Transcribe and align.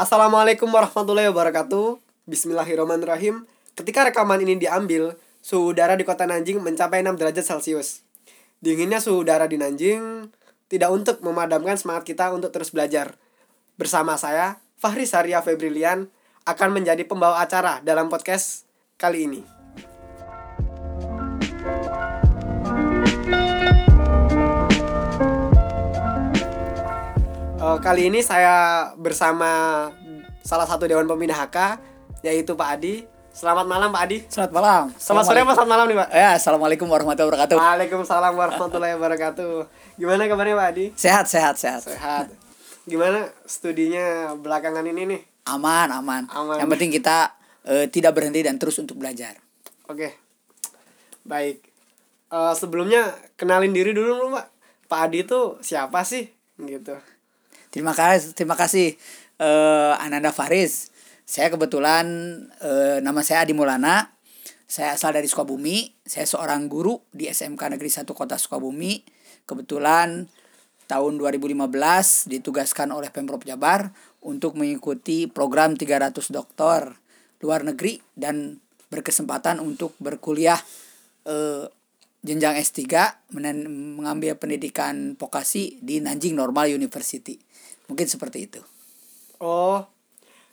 Assalamualaikum 0.00 0.72
warahmatullahi 0.72 1.28
wabarakatuh. 1.28 2.00
Bismillahirrahmanirrahim. 2.24 3.44
Ketika 3.76 4.08
rekaman 4.08 4.40
ini 4.40 4.56
diambil, 4.56 5.12
suhu 5.44 5.76
udara 5.76 5.92
di 5.92 6.08
kota 6.08 6.24
Nanjing 6.24 6.56
mencapai 6.56 7.04
6 7.04 7.20
derajat 7.20 7.44
Celcius. 7.44 8.00
Dinginnya 8.64 8.96
suhu 8.96 9.20
udara 9.20 9.44
di 9.44 9.60
Nanjing 9.60 10.32
tidak 10.72 10.88
untuk 10.88 11.20
memadamkan 11.20 11.76
semangat 11.76 12.08
kita 12.08 12.32
untuk 12.32 12.48
terus 12.48 12.72
belajar. 12.72 13.12
Bersama 13.76 14.16
saya, 14.16 14.56
Fahri 14.80 15.04
Saria 15.04 15.44
Febrilian, 15.44 16.08
akan 16.48 16.80
menjadi 16.80 17.04
pembawa 17.04 17.44
acara 17.44 17.84
dalam 17.84 18.08
podcast 18.08 18.64
kali 18.96 19.28
ini. 19.28 19.59
Uh, 27.70 27.78
kali 27.78 28.10
ini 28.10 28.18
saya 28.18 28.90
bersama 28.98 29.86
salah 30.42 30.66
satu 30.66 30.90
Dewan 30.90 31.06
Pembina 31.06 31.38
HK, 31.38 31.78
yaitu 32.26 32.58
Pak 32.58 32.66
Adi. 32.66 33.06
Selamat 33.30 33.62
malam 33.62 33.94
Pak 33.94 34.02
Adi. 34.10 34.26
Selamat 34.26 34.52
malam. 34.58 34.84
Selamat 34.98 35.24
sore 35.30 35.38
apa 35.46 35.54
selamat 35.54 35.70
malam 35.70 35.86
nih 35.86 35.98
Pak? 36.02 36.08
Ya, 36.10 36.30
assalamualaikum 36.34 36.90
warahmatullahi 36.90 37.30
wabarakatuh. 37.30 37.56
Waalaikumsalam 37.62 38.32
warahmatullahi 38.34 38.94
wabarakatuh. 38.98 39.52
Gimana 40.02 40.26
kabarnya 40.26 40.58
Pak 40.58 40.66
Adi? 40.66 40.86
Sehat, 40.98 41.30
sehat, 41.30 41.62
sehat. 41.62 41.86
Sehat. 41.86 42.26
Gimana 42.90 43.30
studinya 43.46 44.34
belakangan 44.34 44.82
ini 44.90 45.02
nih? 45.06 45.20
Aman, 45.46 45.94
aman. 45.94 46.26
Aman. 46.26 46.58
Yang 46.58 46.74
penting 46.74 46.90
kita 46.90 47.38
uh, 47.70 47.86
tidak 47.86 48.18
berhenti 48.18 48.42
dan 48.42 48.58
terus 48.58 48.82
untuk 48.82 48.98
belajar. 48.98 49.38
Oke. 49.86 50.18
Baik. 51.22 51.62
Uh, 52.34 52.50
sebelumnya 52.50 53.14
kenalin 53.38 53.70
diri 53.70 53.94
dulu 53.94 54.26
lu 54.26 54.34
Pak. 54.34 54.46
Pak 54.90 55.00
Adi 55.06 55.22
itu 55.22 55.54
siapa 55.62 56.02
sih? 56.02 56.26
Gitu. 56.58 57.19
Terima 57.70 57.94
kasih, 57.94 58.34
terima 58.34 58.58
kasih 58.58 58.98
uh, 59.38 59.94
Ananda 60.02 60.34
Faris. 60.34 60.90
Saya 61.22 61.54
kebetulan 61.54 62.02
uh, 62.58 62.98
nama 62.98 63.22
saya 63.22 63.46
Adi 63.46 63.54
Mulana. 63.54 64.10
Saya 64.66 64.98
asal 64.98 65.14
dari 65.14 65.30
Sukabumi. 65.30 65.94
Saya 66.02 66.26
seorang 66.26 66.66
guru 66.66 66.98
di 67.14 67.30
SMK 67.30 67.78
Negeri 67.78 67.86
1 67.86 68.10
Kota 68.10 68.34
Sukabumi. 68.42 69.06
Kebetulan 69.46 70.26
tahun 70.90 71.12
2015 71.22 71.70
ditugaskan 72.26 72.90
oleh 72.90 73.14
Pemprov 73.14 73.46
Jabar 73.46 73.94
untuk 74.26 74.58
mengikuti 74.58 75.30
program 75.30 75.78
300 75.78 76.10
dokter 76.34 76.90
luar 77.38 77.62
negeri 77.62 78.02
dan 78.18 78.58
berkesempatan 78.90 79.62
untuk 79.62 79.94
berkuliah 80.02 80.58
uh, 81.30 81.70
jenjang 82.20 82.58
S3 82.58 82.82
mengambil 83.32 84.36
pendidikan 84.36 85.14
vokasi 85.16 85.80
di 85.80 86.02
Nanjing 86.02 86.36
Normal 86.36 86.74
University. 86.74 87.38
Mungkin 87.90 88.06
seperti 88.06 88.46
itu. 88.46 88.62
Oh. 89.42 89.82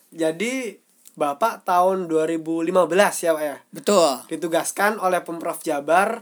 Jadi 0.09 0.81
Bapak 1.17 1.65
tahun 1.65 2.05
2015 2.09 2.73
ya 3.25 3.31
Pak 3.33 3.43
ya? 3.45 3.57
Betul. 3.73 4.11
Ditugaskan 4.29 4.97
oleh 5.01 5.21
Pemprov 5.25 5.61
Jabar 5.61 6.21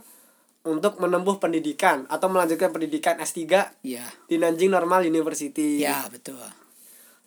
untuk 0.65 0.97
menempuh 0.97 1.37
pendidikan 1.37 2.07
atau 2.07 2.27
melanjutkan 2.31 2.73
pendidikan 2.73 3.19
S3 3.21 3.75
Iya. 3.85 4.07
di 4.25 4.35
Nanjing 4.39 4.71
Normal 4.71 5.05
University. 5.05 5.83
Ya, 5.83 6.07
betul. 6.09 6.41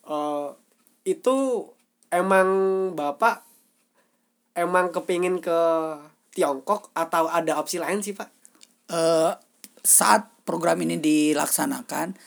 Uh, 0.02 0.56
itu 1.04 1.68
emang 2.08 2.48
Bapak 2.96 3.44
emang 4.58 4.90
kepingin 4.90 5.38
ke 5.38 5.58
Tiongkok 6.34 6.90
atau 6.96 7.30
ada 7.30 7.62
opsi 7.62 7.78
lain 7.78 8.02
sih 8.02 8.16
Pak? 8.16 8.28
Uh, 8.90 9.36
saat 9.84 10.26
program 10.42 10.80
ini 10.82 10.98
dilaksanakan, 10.98 12.18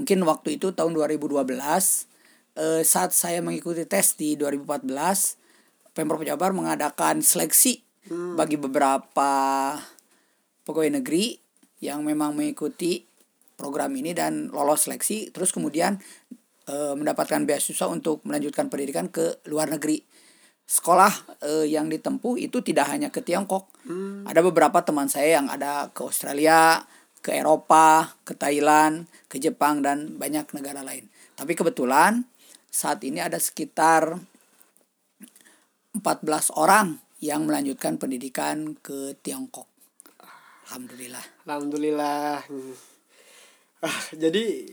mungkin 0.00 0.24
waktu 0.24 0.56
itu 0.56 0.72
tahun 0.72 0.96
2012, 0.96 1.44
uh, 1.44 2.80
saat 2.80 3.12
saya 3.12 3.44
mengikuti 3.44 3.84
tes 3.84 4.16
di 4.16 4.32
2014, 4.40 5.36
Pemprov 5.92 6.24
Jabar 6.24 6.56
mengadakan 6.56 7.20
seleksi 7.20 7.84
hmm. 8.08 8.40
bagi 8.40 8.56
beberapa 8.56 9.30
pegawai 10.64 11.04
negeri 11.04 11.36
yang 11.84 12.00
memang 12.00 12.32
mengikuti 12.32 13.04
program 13.60 13.92
ini 13.92 14.16
dan 14.16 14.48
lolos 14.48 14.88
seleksi, 14.88 15.28
terus 15.36 15.52
kemudian 15.52 16.00
uh, 16.72 16.96
mendapatkan 16.96 17.44
beasiswa 17.44 17.92
untuk 17.92 18.24
melanjutkan 18.24 18.72
pendidikan 18.72 19.12
ke 19.12 19.44
luar 19.44 19.68
negeri 19.68 20.00
sekolah 20.70 21.42
eh, 21.42 21.66
yang 21.66 21.90
ditempuh 21.90 22.38
itu 22.38 22.62
tidak 22.62 22.94
hanya 22.94 23.10
ke 23.10 23.26
Tiongkok. 23.26 23.66
Hmm. 23.90 24.22
Ada 24.22 24.38
beberapa 24.38 24.78
teman 24.86 25.10
saya 25.10 25.42
yang 25.42 25.50
ada 25.50 25.90
ke 25.90 26.06
Australia, 26.06 26.86
ke 27.20 27.36
Eropa, 27.36 28.16
ke 28.24 28.32
Thailand, 28.32 29.08
ke 29.28 29.36
Jepang 29.36 29.84
dan 29.84 30.16
banyak 30.16 30.48
negara 30.56 30.80
lain. 30.80 31.08
Tapi 31.36 31.52
kebetulan 31.52 32.24
saat 32.72 33.04
ini 33.04 33.20
ada 33.20 33.36
sekitar 33.36 34.16
14 35.96 36.54
orang 36.56 37.00
yang 37.20 37.44
melanjutkan 37.44 38.00
pendidikan 38.00 38.78
ke 38.80 39.16
Tiongkok. 39.20 39.68
Alhamdulillah. 40.70 41.24
Alhamdulillah. 41.44 42.46
Ah, 43.80 44.00
jadi 44.14 44.70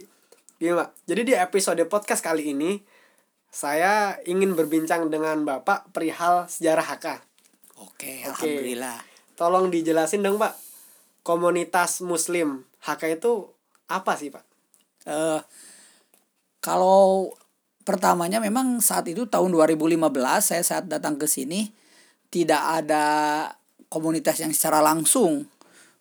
Pak. 0.57 0.89
Jadi 1.05 1.21
di 1.21 1.33
episode 1.37 1.81
podcast 1.85 2.21
kali 2.21 2.53
ini 2.53 2.81
saya 3.53 4.17
ingin 4.25 4.53
berbincang 4.53 5.09
dengan 5.09 5.41
Bapak 5.41 5.89
perihal 5.89 6.45
sejarah 6.45 6.85
HK. 6.85 7.07
Oke, 7.81 8.25
Oke. 8.25 8.29
alhamdulillah. 8.29 8.97
Tolong 9.37 9.69
dijelasin 9.69 10.25
dong, 10.25 10.41
Pak. 10.41 10.66
Komunitas 11.27 11.99
Muslim 11.99 12.63
HK 12.79 13.19
itu 13.19 13.51
apa 13.91 14.15
sih, 14.15 14.31
Pak? 14.31 14.47
Uh, 15.03 15.43
kalau 16.63 17.35
pertamanya 17.83 18.39
memang 18.39 18.79
saat 18.79 19.11
itu 19.11 19.27
tahun 19.27 19.51
2015 19.51 20.07
saya 20.39 20.63
saat 20.63 20.87
datang 20.87 21.19
ke 21.19 21.27
sini 21.27 21.71
tidak 22.31 22.83
ada 22.83 23.05
komunitas 23.91 24.39
yang 24.39 24.51
secara 24.55 24.79
langsung 24.79 25.47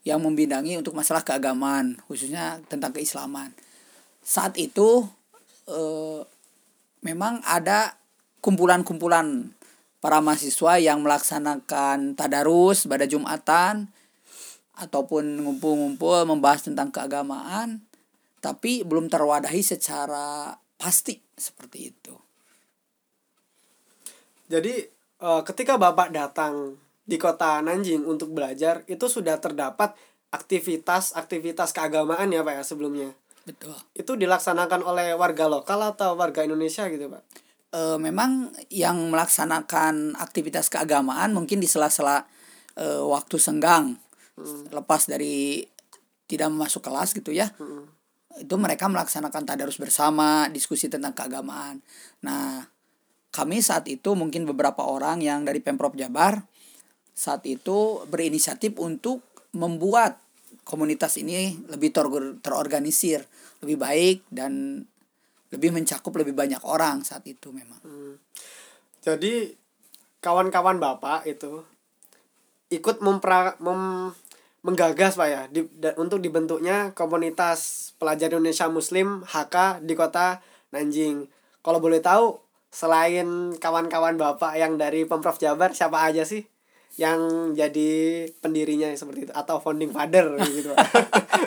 yang 0.07 0.23
membidangi 0.23 0.79
untuk 0.79 0.95
masalah 0.95 1.27
keagamaan, 1.27 1.99
khususnya 2.07 2.63
tentang 2.71 2.95
keislaman. 2.95 3.51
Saat 4.23 4.55
itu 4.55 5.03
uh, 5.67 6.23
memang 7.03 7.43
ada 7.43 7.99
kumpulan-kumpulan 8.39 9.51
para 9.99 10.23
mahasiswa 10.23 10.79
yang 10.79 11.03
melaksanakan 11.03 12.15
tadarus 12.15 12.87
pada 12.87 13.11
Jumatan 13.11 13.91
ataupun 14.77 15.43
ngumpul-ngumpul 15.43 16.29
membahas 16.29 16.69
tentang 16.69 16.93
keagamaan 16.93 17.83
tapi 18.45 18.87
belum 18.87 19.11
terwadahi 19.11 19.65
secara 19.65 20.55
pasti 20.77 21.19
seperti 21.35 21.79
itu. 21.91 22.15
Jadi 24.47 24.75
eh, 25.21 25.43
ketika 25.43 25.75
Bapak 25.75 26.15
datang 26.15 26.79
di 27.07 27.17
kota 27.19 27.59
Nanjing 27.63 28.07
untuk 28.07 28.31
belajar 28.31 28.87
itu 28.87 29.07
sudah 29.11 29.39
terdapat 29.43 29.95
aktivitas-aktivitas 30.31 31.71
keagamaan 31.75 32.31
ya 32.31 32.43
Pak 32.43 32.55
ya 32.61 32.65
sebelumnya. 32.67 33.11
Betul. 33.47 33.79
Itu 33.95 34.19
dilaksanakan 34.19 34.83
oleh 34.83 35.15
warga 35.15 35.47
lokal 35.47 35.95
atau 35.95 36.19
warga 36.19 36.43
Indonesia 36.43 36.91
gitu, 36.91 37.07
Pak? 37.07 37.23
E, 37.71 37.81
memang 38.03 38.51
yang 38.75 38.99
melaksanakan 39.07 40.19
aktivitas 40.19 40.67
keagamaan 40.67 41.31
mungkin 41.31 41.63
di 41.63 41.71
sela-sela 41.71 42.27
e, 42.75 42.83
waktu 43.07 43.39
senggang, 43.39 44.03
lepas 44.71 45.09
dari 45.09 45.65
tidak 46.27 46.53
masuk 46.53 46.85
kelas 46.85 47.17
gitu 47.17 47.33
ya. 47.33 47.51
Hmm. 47.57 47.89
Itu 48.37 48.61
mereka 48.61 48.91
melaksanakan 48.91 49.49
tadarus 49.49 49.81
bersama, 49.81 50.51
diskusi 50.53 50.93
tentang 50.93 51.17
keagamaan. 51.17 51.81
Nah, 52.21 52.69
kami 53.33 53.65
saat 53.65 53.89
itu 53.89 54.13
mungkin 54.13 54.45
beberapa 54.45 54.85
orang 54.85 55.25
yang 55.25 55.45
dari 55.45 55.61
Pemprov 55.61 55.97
Jabar 55.97 56.45
saat 57.17 57.49
itu 57.49 58.05
berinisiatif 58.13 58.77
untuk 58.77 59.25
membuat 59.57 60.21
komunitas 60.69 61.17
ini 61.17 61.57
lebih 61.73 61.97
ter 61.97 62.05
terorganisir, 62.45 63.25
lebih 63.65 63.81
baik 63.81 64.19
dan 64.29 64.85
lebih 65.49 65.73
mencakup 65.73 66.13
lebih 66.13 66.37
banyak 66.37 66.61
orang 66.69 67.01
saat 67.07 67.25
itu 67.25 67.49
memang. 67.55 67.81
Hmm. 67.81 68.21
Jadi 69.01 69.55
kawan-kawan 70.21 70.77
Bapak 70.83 71.25
itu 71.25 71.63
ikut 72.69 72.99
mempra 72.99 73.55
mem, 73.63 74.11
menggagas 74.67 75.15
Pak 75.15 75.29
ya 75.31 75.43
di, 75.47 75.71
da, 75.79 75.95
untuk 75.95 76.19
dibentuknya 76.19 76.91
komunitas 76.99 77.93
pelajar 78.03 78.35
Indonesia 78.35 78.67
Muslim 78.67 79.23
HK 79.23 79.87
di 79.87 79.95
kota 79.95 80.43
Nanjing. 80.75 81.31
Kalau 81.63 81.79
boleh 81.79 82.03
tahu 82.03 82.43
selain 82.75 83.55
kawan-kawan 83.63 84.19
Bapak 84.19 84.59
yang 84.59 84.75
dari 84.75 85.07
Pemprov 85.07 85.39
Jabar 85.39 85.71
siapa 85.71 86.03
aja 86.03 86.27
sih? 86.27 86.45
yang 86.97 87.53
jadi 87.53 88.25
pendirinya 88.41 88.89
seperti 88.97 89.29
itu 89.29 89.33
atau 89.37 89.61
founding 89.61 89.93
father 89.93 90.33
gitu 90.49 90.73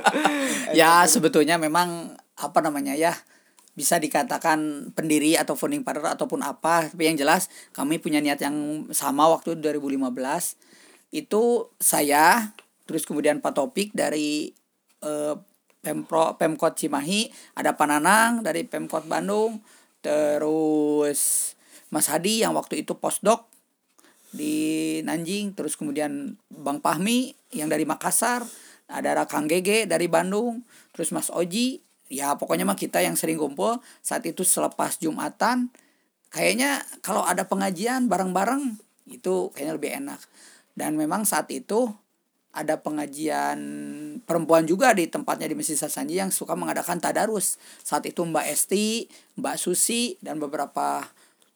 ya 0.80 1.02
sebetulnya 1.10 1.58
memang 1.58 2.14
apa 2.38 2.60
namanya 2.62 2.94
ya 2.94 3.18
bisa 3.74 3.98
dikatakan 3.98 4.92
pendiri 4.94 5.42
atau 5.42 5.58
founding 5.58 5.82
father 5.82 6.06
ataupun 6.06 6.46
apa 6.46 6.94
tapi 6.94 7.10
yang 7.10 7.18
jelas 7.18 7.50
kami 7.74 7.98
punya 7.98 8.22
niat 8.22 8.38
yang 8.46 8.86
sama 8.94 9.26
waktu 9.26 9.58
2015 9.58 10.14
itu 11.18 11.44
saya 11.82 12.54
terus 12.90 13.06
kemudian 13.06 13.38
Pak 13.38 13.54
Topik 13.54 13.94
dari 13.94 14.50
eh, 15.06 15.36
Pempro 15.80 16.34
Pemkot 16.42 16.74
Cimahi 16.74 17.30
ada 17.54 17.78
Pananang 17.78 18.42
dari 18.42 18.66
Pemkot 18.66 19.06
Bandung 19.06 19.62
terus 20.02 21.54
Mas 21.94 22.10
Hadi 22.10 22.42
yang 22.42 22.58
waktu 22.58 22.82
itu 22.82 22.98
postdoc 22.98 23.46
di 24.34 24.98
Nanjing 25.06 25.54
terus 25.54 25.78
kemudian 25.78 26.42
Bang 26.50 26.82
Pahmi 26.82 27.38
yang 27.54 27.70
dari 27.70 27.86
Makassar 27.86 28.42
ada 28.90 29.22
Kang 29.30 29.46
Gege 29.46 29.86
dari 29.86 30.10
Bandung 30.10 30.66
terus 30.98 31.14
Mas 31.14 31.30
Oji 31.30 31.86
ya 32.10 32.34
pokoknya 32.34 32.66
mah 32.66 32.74
kita 32.74 33.06
yang 33.06 33.14
sering 33.14 33.38
kumpul 33.38 33.78
saat 34.02 34.26
itu 34.26 34.42
selepas 34.42 34.98
Jumatan 34.98 35.70
kayaknya 36.34 36.82
kalau 37.06 37.22
ada 37.22 37.46
pengajian 37.46 38.10
bareng-bareng 38.10 38.90
itu 39.10 39.50
kayaknya 39.54 39.74
lebih 39.76 39.92
enak. 40.06 40.22
Dan 40.78 40.96
memang 40.96 41.26
saat 41.28 41.50
itu 41.52 41.92
ada 42.50 42.82
pengajian 42.82 43.60
perempuan 44.26 44.66
juga 44.66 44.92
di 44.98 45.06
tempatnya 45.06 45.46
di 45.46 45.56
Masjid 45.56 45.78
Sasanji 45.78 46.18
yang 46.18 46.34
suka 46.34 46.58
mengadakan 46.58 46.98
tadarus. 46.98 47.62
Saat 47.86 48.10
itu 48.10 48.26
Mbak 48.26 48.46
Esti, 48.50 49.06
Mbak 49.38 49.56
Susi 49.62 50.18
dan 50.18 50.42
beberapa 50.42 51.06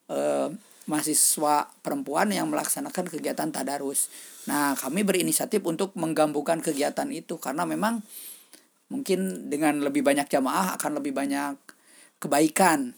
eh, 0.06 0.48
mahasiswa 0.84 1.66
perempuan 1.82 2.30
yang 2.30 2.46
melaksanakan 2.52 3.10
kegiatan 3.10 3.50
tadarus. 3.50 4.12
Nah, 4.46 4.76
kami 4.76 5.02
berinisiatif 5.02 5.64
untuk 5.64 5.96
menggabungkan 5.96 6.60
kegiatan 6.60 7.08
itu 7.10 7.40
karena 7.40 7.64
memang 7.64 8.04
mungkin 8.92 9.48
dengan 9.48 9.80
lebih 9.80 10.04
banyak 10.04 10.28
jamaah 10.28 10.76
akan 10.76 11.00
lebih 11.00 11.16
banyak 11.16 11.56
kebaikan 12.20 12.92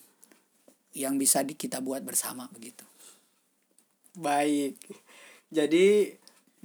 yang 0.92 1.16
bisa 1.16 1.46
kita 1.46 1.78
buat 1.80 2.02
bersama 2.02 2.50
begitu. 2.50 2.82
Baik. 4.18 4.76
Jadi 5.52 6.10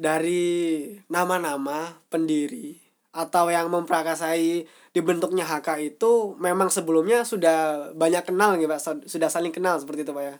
dari 0.01 0.81
nama-nama 1.13 1.94
pendiri 2.09 2.74
atau 3.13 3.53
yang 3.53 3.69
memprakarsai 3.69 4.65
dibentuknya 4.98 5.45
HK 5.45 5.94
itu 5.94 6.33
memang 6.42 6.74
sebelumnya 6.74 7.21
sudah 7.21 7.92
banyak 7.94 8.25
kenal 8.25 8.57
gitu 8.57 8.65
Pak, 8.65 9.06
sudah 9.06 9.30
saling 9.30 9.53
kenal 9.53 9.77
seperti 9.77 10.01
itu 10.01 10.15
Pak 10.15 10.25
ya. 10.25 10.36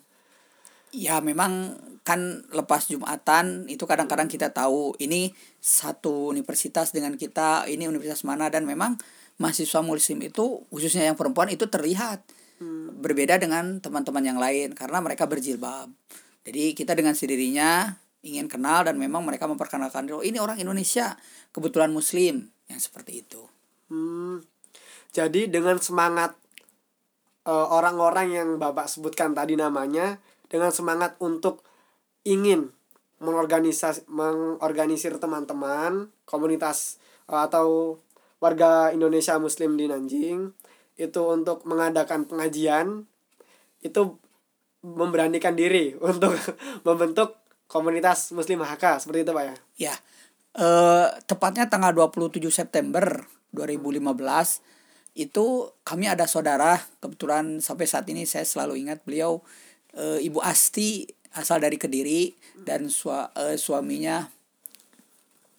Ya 0.92 1.16
memang 1.24 1.78
kan 2.02 2.44
lepas 2.52 2.90
Jumatan 2.90 3.70
itu 3.70 3.86
kadang-kadang 3.86 4.28
kita 4.28 4.50
tahu 4.50 4.98
ini 4.98 5.32
satu 5.62 6.34
universitas 6.34 6.90
dengan 6.90 7.16
kita, 7.16 7.70
ini 7.70 7.86
universitas 7.86 8.26
mana 8.26 8.50
dan 8.50 8.66
memang 8.66 8.98
mahasiswa 9.38 9.86
muslim 9.86 10.20
itu 10.26 10.66
khususnya 10.74 11.06
yang 11.06 11.16
perempuan 11.16 11.54
itu 11.54 11.70
terlihat 11.70 12.26
hmm. 12.60 12.98
berbeda 12.98 13.38
dengan 13.38 13.78
teman-teman 13.78 14.26
yang 14.26 14.40
lain 14.42 14.74
karena 14.74 15.00
mereka 15.00 15.30
berjilbab. 15.30 15.88
Jadi 16.42 16.74
kita 16.74 16.98
dengan 16.98 17.14
sendirinya 17.14 18.01
ingin 18.22 18.46
kenal 18.46 18.86
dan 18.86 19.02
memang 19.02 19.26
mereka 19.26 19.50
memperkenalkan 19.50 20.06
oh 20.14 20.22
ini 20.22 20.38
orang 20.38 20.62
Indonesia 20.62 21.18
kebetulan 21.50 21.90
Muslim 21.90 22.46
yang 22.70 22.80
seperti 22.80 23.26
itu. 23.26 23.42
Hmm, 23.90 24.46
jadi 25.12 25.50
dengan 25.50 25.82
semangat 25.82 26.38
uh, 27.50 27.68
orang-orang 27.74 28.28
yang 28.32 28.50
bapak 28.62 28.88
sebutkan 28.88 29.34
tadi 29.34 29.58
namanya 29.58 30.22
dengan 30.48 30.70
semangat 30.70 31.18
untuk 31.18 31.66
ingin 32.24 32.70
mengorganisasi 33.22 34.10
mengorganisir 34.10 35.18
teman-teman 35.18 36.10
komunitas 36.26 37.02
uh, 37.30 37.46
atau 37.46 37.98
warga 38.42 38.90
Indonesia 38.94 39.38
Muslim 39.38 39.78
di 39.78 39.86
Nanjing 39.90 40.54
itu 40.98 41.22
untuk 41.26 41.66
mengadakan 41.66 42.26
pengajian 42.30 43.06
itu 43.82 44.18
memberanikan 44.82 45.54
diri 45.58 45.94
untuk 46.10 46.34
membentuk 46.86 47.41
komunitas 47.72 48.36
muslim 48.36 48.60
HK 48.68 49.08
seperti 49.08 49.24
itu 49.24 49.32
Pak 49.32 49.44
ya. 49.48 49.56
Ya. 49.80 49.96
Eh 50.60 51.08
tepatnya 51.24 51.72
tanggal 51.72 51.96
27 51.96 52.44
September 52.52 53.24
2015 53.56 54.12
itu 55.16 55.48
kami 55.88 56.12
ada 56.12 56.28
saudara 56.28 56.80
kebetulan 57.00 57.64
sampai 57.64 57.88
saat 57.88 58.08
ini 58.12 58.28
saya 58.28 58.44
selalu 58.44 58.84
ingat 58.84 59.04
beliau 59.04 59.44
e, 59.92 60.24
Ibu 60.24 60.40
Asti 60.40 61.04
asal 61.36 61.64
dari 61.64 61.76
Kediri 61.76 62.32
dan 62.64 62.88
sua, 62.88 63.28
e, 63.36 63.60
suaminya 63.60 64.24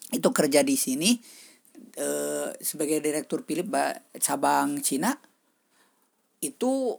itu 0.08 0.28
kerja 0.32 0.64
di 0.64 0.76
sini 0.76 1.20
e, 1.96 2.08
sebagai 2.64 3.04
direktur 3.04 3.44
Philip 3.44 3.68
cabang 4.20 4.80
Cina 4.80 5.12
itu 6.40 6.96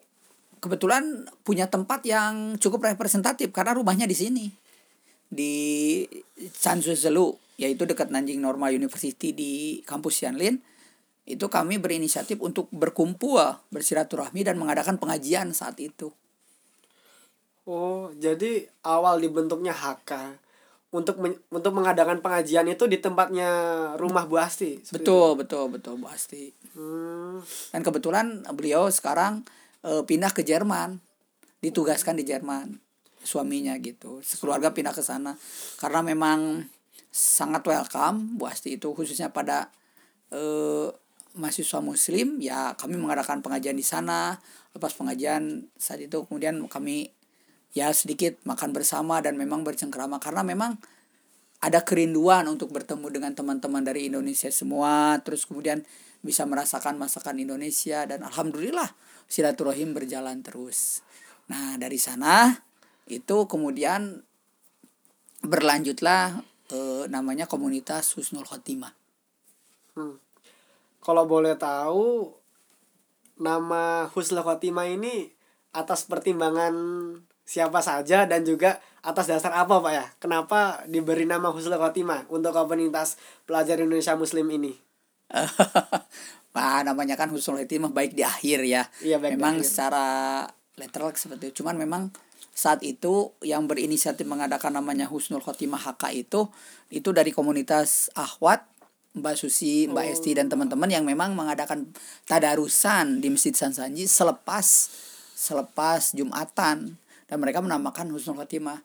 kebetulan 0.61 1.25
punya 1.41 1.73
tempat 1.73 2.05
yang 2.05 2.61
cukup 2.61 2.85
representatif 2.85 3.49
karena 3.49 3.73
rumahnya 3.73 4.05
di 4.05 4.13
sini 4.13 4.45
di 5.33 6.05
Zelu 6.95 7.35
yaitu 7.57 7.85
dekat 7.85 8.09
Nanjing 8.09 8.41
Normal 8.41 8.73
University 8.73 9.33
di 9.33 9.81
kampus 9.85 10.25
Yanlin 10.25 10.57
itu 11.23 11.47
kami 11.47 11.79
berinisiatif 11.79 12.41
untuk 12.43 12.67
berkumpul 12.73 13.39
bersilaturahmi 13.71 14.43
dan 14.43 14.59
mengadakan 14.59 14.99
pengajian 14.99 15.55
saat 15.55 15.79
itu. 15.79 16.11
Oh, 17.63 18.11
jadi 18.19 18.67
awal 18.83 19.23
dibentuknya 19.23 19.71
HK 19.71 20.35
untuk 20.91 21.15
men 21.23 21.39
untuk 21.47 21.71
mengadakan 21.71 22.19
pengajian 22.19 22.67
itu 22.67 22.85
di 22.91 22.99
tempatnya 22.99 23.49
rumah 23.95 24.27
Bu 24.27 24.35
Asti. 24.35 24.83
Betul, 24.91 25.39
itu. 25.39 25.39
betul, 25.39 25.65
betul 25.71 25.93
Bu 25.95 26.11
Asti. 26.11 26.51
Hmm. 26.75 27.39
Dan 27.71 27.81
kebetulan 27.87 28.43
beliau 28.51 28.91
sekarang 28.91 29.47
e, 29.79 30.03
pindah 30.03 30.35
ke 30.35 30.43
Jerman, 30.43 30.99
ditugaskan 31.63 32.19
di 32.19 32.27
Jerman 32.27 32.82
suaminya 33.23 33.73
gitu. 33.79 34.19
Sekeluarga 34.21 34.75
pindah 34.75 34.93
ke 34.93 35.01
sana. 35.01 35.33
Karena 35.79 36.03
memang 36.03 36.67
sangat 37.13 37.63
welcome 37.69 38.35
Bu 38.35 38.49
Asti 38.49 38.75
itu 38.75 38.89
khususnya 38.91 39.29
pada 39.29 39.69
eh, 40.33 40.89
mahasiswa 41.33 41.81
muslim 41.81 42.41
ya 42.41 42.73
kami 42.77 42.99
mengadakan 42.99 43.41
pengajian 43.41 43.79
di 43.79 43.85
sana. 43.85 44.37
Lepas 44.75 44.93
pengajian 44.93 45.71
saat 45.79 46.01
itu 46.01 46.25
kemudian 46.27 46.61
kami 46.69 47.09
ya 47.73 47.89
sedikit 47.95 48.37
makan 48.45 48.75
bersama 48.75 49.23
dan 49.23 49.39
memang 49.39 49.65
bercengkrama. 49.65 50.21
Karena 50.21 50.45
memang 50.45 50.77
ada 51.63 51.79
kerinduan 51.81 52.43
untuk 52.51 52.75
bertemu 52.75 53.07
dengan 53.07 53.31
teman-teman 53.31 53.81
dari 53.81 54.11
Indonesia 54.11 54.51
semua. 54.51 55.17
Terus 55.23 55.47
kemudian 55.47 55.81
bisa 56.23 56.47
merasakan 56.47 56.95
masakan 56.95 57.39
Indonesia 57.39 58.07
dan 58.07 58.23
alhamdulillah 58.23 58.95
silaturahim 59.27 59.91
berjalan 59.91 60.39
terus. 60.39 61.03
Nah 61.51 61.75
dari 61.75 61.99
sana 61.99 62.51
itu 63.07 63.37
kemudian 63.49 64.23
berlanjutlah 65.43 66.39
e, 66.71 67.07
namanya 67.11 67.45
komunitas 67.45 68.15
Husnul 68.15 68.47
Khotimah. 68.47 68.95
Hmm. 69.99 70.17
Kalau 71.03 71.27
boleh 71.27 71.59
tahu 71.59 72.31
nama 73.43 74.07
Husnul 74.07 74.45
Khotimah 74.45 74.87
ini 74.87 75.27
atas 75.75 76.07
pertimbangan 76.07 76.73
siapa 77.43 77.83
saja 77.83 78.23
dan 78.23 78.47
juga 78.47 78.79
atas 79.03 79.27
dasar 79.27 79.51
apa 79.51 79.83
Pak 79.83 79.93
ya? 79.93 80.05
Kenapa 80.17 80.87
diberi 80.87 81.27
nama 81.27 81.51
Husnul 81.51 81.75
Khotimah 81.75 82.31
untuk 82.31 82.55
komunitas 82.55 83.19
pelajar 83.43 83.75
Indonesia 83.83 84.15
Muslim 84.15 84.47
ini? 84.51 84.73
Nah, 86.53 86.85
namanya 86.85 87.17
kan 87.17 87.33
Husnul 87.33 87.65
Khotimah 87.65 87.89
baik 87.89 88.13
di 88.13 88.21
akhir 88.21 88.61
ya. 88.61 88.85
Iya, 89.01 89.17
baik 89.17 89.41
memang 89.41 89.65
secara 89.65 90.45
literal 90.77 91.09
seperti 91.17 91.49
itu. 91.49 91.65
Cuman 91.65 91.81
memang 91.81 92.13
saat 92.53 92.85
itu 92.85 93.33
yang 93.41 93.65
berinisiatif 93.65 94.29
mengadakan 94.29 94.77
namanya 94.77 95.09
Husnul 95.09 95.41
Khotimah 95.41 95.81
HK 95.81 96.03
itu 96.13 96.45
itu 96.93 97.09
dari 97.09 97.33
komunitas 97.33 98.13
Ahwat 98.13 98.69
Mbak 99.13 99.35
Susi, 99.37 99.85
Mbak 99.89 100.05
oh. 100.05 100.13
Esti 100.13 100.31
dan 100.33 100.49
teman-teman 100.49 100.89
yang 100.89 101.05
memang 101.05 101.37
mengadakan 101.37 101.93
tadarusan 102.25 103.21
di 103.21 103.29
Masjid 103.29 103.53
Sansanji 103.53 104.09
selepas 104.09 104.89
selepas 105.33 106.13
Jumatan 106.13 106.97
dan 107.29 107.37
mereka 107.37 107.61
menamakan 107.61 108.13
Husnul 108.13 108.37
Khotimah. 108.37 108.81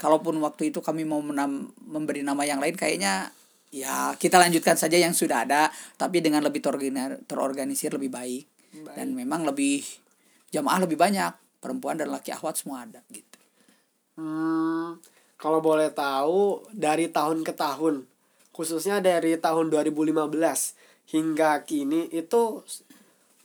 Kalaupun 0.00 0.40
waktu 0.40 0.72
itu 0.72 0.80
kami 0.80 1.04
mau 1.04 1.20
menam, 1.20 1.76
memberi 1.76 2.24
nama 2.24 2.40
yang 2.48 2.56
lain 2.56 2.72
kayaknya 2.72 3.32
ya 3.68 4.16
kita 4.16 4.40
lanjutkan 4.40 4.80
saja 4.80 4.96
yang 4.96 5.12
sudah 5.12 5.44
ada 5.44 5.68
tapi 6.00 6.24
dengan 6.24 6.40
lebih 6.40 6.64
terorganisir 7.28 7.92
lebih 7.94 8.10
baik. 8.10 8.44
baik. 8.70 8.96
dan 8.96 9.12
memang 9.12 9.44
lebih 9.44 9.84
jamaah 10.50 10.82
lebih 10.82 10.98
banyak 10.98 11.49
perempuan 11.60 12.00
dan 12.00 12.10
laki 12.10 12.32
ahwat 12.34 12.56
semua 12.56 12.88
ada 12.88 13.04
gitu 13.12 13.38
hmm, 14.16 14.98
kalau 15.36 15.60
boleh 15.62 15.92
tahu 15.92 16.64
dari 16.72 17.12
tahun 17.12 17.46
ke 17.46 17.52
tahun 17.54 18.08
khususnya 18.50 18.98
dari 18.98 19.38
tahun 19.38 19.70
2015 19.72 20.16
hingga 21.10 21.62
kini 21.64 22.10
itu 22.12 22.62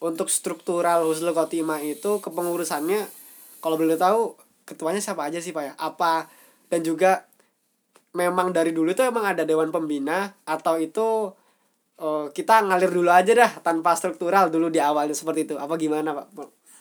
untuk 0.04 0.28
struktural 0.30 1.08
Husnul 1.08 1.34
Khotimah 1.34 1.82
itu 1.82 2.20
kepengurusannya 2.20 3.08
kalau 3.64 3.76
boleh 3.80 3.98
tahu 3.98 4.38
ketuanya 4.70 5.02
siapa 5.02 5.26
aja 5.26 5.42
sih 5.42 5.50
Pak 5.50 5.64
ya? 5.64 5.74
Apa 5.82 6.30
dan 6.70 6.86
juga 6.86 7.26
memang 8.14 8.54
dari 8.54 8.70
dulu 8.70 8.94
itu 8.94 9.02
emang 9.02 9.26
ada 9.26 9.42
dewan 9.42 9.74
pembina 9.74 10.34
atau 10.46 10.78
itu 10.78 11.34
uh, 11.98 12.26
kita 12.30 12.62
ngalir 12.66 12.94
dulu 12.94 13.10
aja 13.10 13.34
dah 13.34 13.52
tanpa 13.66 13.98
struktural 13.98 14.54
dulu 14.54 14.70
di 14.70 14.78
awalnya 14.78 15.18
seperti 15.18 15.50
itu. 15.50 15.56
Apa 15.58 15.74
gimana 15.82 16.14
Pak? 16.14 16.28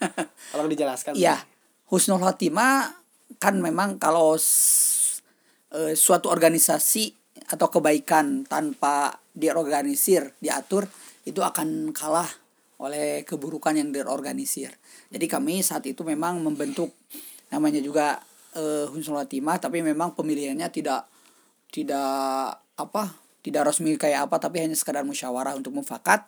Tolong 0.52 0.70
dijelaskan. 0.70 1.14
Iya. 1.18 1.42
Husnul 1.90 2.20
Khotimah 2.22 2.90
kan 3.38 3.60
memang 3.60 4.00
kalau 4.00 4.36
uh, 4.36 5.92
suatu 5.94 6.26
organisasi 6.32 7.12
atau 7.44 7.68
kebaikan 7.68 8.48
tanpa 8.48 9.20
diorganisir, 9.34 10.32
diatur 10.40 10.88
itu 11.28 11.44
akan 11.44 11.92
kalah 11.92 12.28
oleh 12.80 13.22
keburukan 13.22 13.76
yang 13.76 13.92
terorganisir. 13.92 14.74
Jadi 15.12 15.26
kami 15.28 15.60
saat 15.60 15.84
itu 15.86 16.02
memang 16.02 16.42
membentuk 16.42 16.90
namanya 17.52 17.78
juga 17.78 18.18
uh, 18.58 18.86
Husnul 18.90 19.22
Khotimah 19.22 19.62
tapi 19.62 19.84
memang 19.84 20.16
pemilihannya 20.16 20.68
tidak 20.74 21.06
tidak 21.70 22.58
apa 22.74 23.14
tidak 23.44 23.70
resmi 23.70 23.94
kayak 23.94 24.26
apa 24.26 24.40
tapi 24.40 24.64
hanya 24.64 24.74
sekadar 24.74 25.06
musyawarah 25.06 25.54
untuk 25.54 25.74
mufakat 25.76 26.26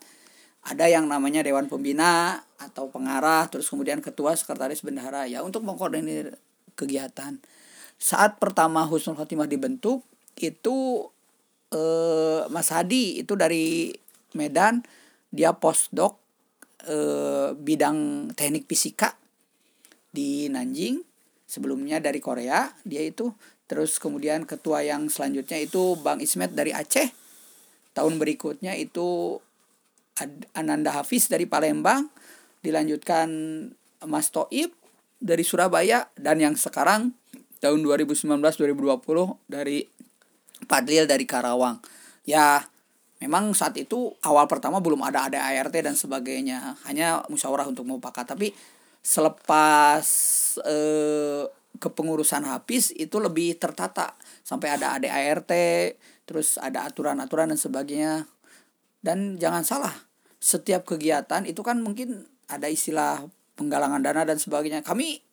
ada 0.66 0.90
yang 0.90 1.06
namanya 1.06 1.46
dewan 1.46 1.70
pembina 1.70 2.42
atau 2.58 2.90
pengarah 2.90 3.46
terus 3.46 3.70
kemudian 3.70 4.02
ketua 4.02 4.34
sekretaris 4.34 4.82
bendahara 4.82 5.30
ya 5.30 5.46
untuk 5.46 5.62
mengkoordinir 5.62 6.34
kegiatan. 6.74 7.38
Saat 7.96 8.42
pertama 8.42 8.82
Husnul 8.84 9.14
Khotimah 9.14 9.46
dibentuk 9.46 10.02
itu 10.36 11.06
eh, 11.70 12.42
Mas 12.50 12.74
Hadi 12.74 13.22
itu 13.22 13.38
dari 13.38 13.94
Medan 14.34 14.82
dia 15.30 15.54
postdoc 15.54 16.18
eh, 16.84 17.54
bidang 17.54 18.30
teknik 18.34 18.66
fisika 18.66 19.14
di 20.10 20.50
Nanjing 20.50 21.00
sebelumnya 21.46 22.02
dari 22.02 22.18
Korea 22.18 22.74
dia 22.82 23.06
itu. 23.06 23.30
Terus 23.66 23.98
kemudian 23.98 24.46
ketua 24.46 24.82
yang 24.82 25.10
selanjutnya 25.10 25.58
itu 25.62 25.98
Bang 25.98 26.18
Ismet 26.22 26.54
dari 26.54 26.70
Aceh. 26.74 27.10
Tahun 27.94 28.14
berikutnya 28.20 28.78
itu 28.78 29.40
Ananda 30.56 30.96
Hafiz 30.96 31.28
dari 31.28 31.44
Palembang 31.44 32.08
dilanjutkan 32.64 33.28
Mas 34.08 34.32
Toib 34.32 34.72
dari 35.20 35.44
Surabaya 35.44 36.08
dan 36.16 36.40
yang 36.40 36.56
sekarang 36.56 37.12
tahun 37.60 37.80
2019-2020 37.84 39.48
dari 39.48 39.84
Padlil 40.64 41.04
dari 41.04 41.24
Karawang. 41.28 41.80
Ya 42.24 42.64
memang 43.20 43.52
saat 43.52 43.76
itu 43.76 44.12
awal 44.24 44.48
pertama 44.48 44.80
belum 44.80 45.04
ada 45.04 45.28
ada 45.28 45.44
ART 45.52 45.76
dan 45.76 45.96
sebagainya. 45.96 46.80
Hanya 46.88 47.24
musyawarah 47.28 47.68
untuk 47.68 47.84
mufakat. 47.84 48.32
Tapi 48.32 48.56
selepas 49.04 50.06
eh, 50.64 51.44
kepengurusan 51.76 52.44
habis 52.48 52.92
itu 52.96 53.20
lebih 53.20 53.60
tertata. 53.60 54.16
Sampai 54.46 54.72
ada 54.72 54.96
ADART 54.96 55.52
terus 56.26 56.56
ada 56.56 56.88
aturan-aturan 56.88 57.52
dan 57.52 57.60
sebagainya. 57.60 58.14
Dan 59.04 59.38
jangan 59.38 59.62
salah 59.62 60.05
setiap 60.38 60.84
kegiatan 60.84 61.44
itu 61.48 61.60
kan 61.64 61.80
mungkin 61.80 62.28
ada 62.46 62.70
istilah 62.70 63.24
penggalangan 63.56 64.04
dana 64.04 64.22
dan 64.22 64.36
sebagainya 64.36 64.84
kami 64.84 65.24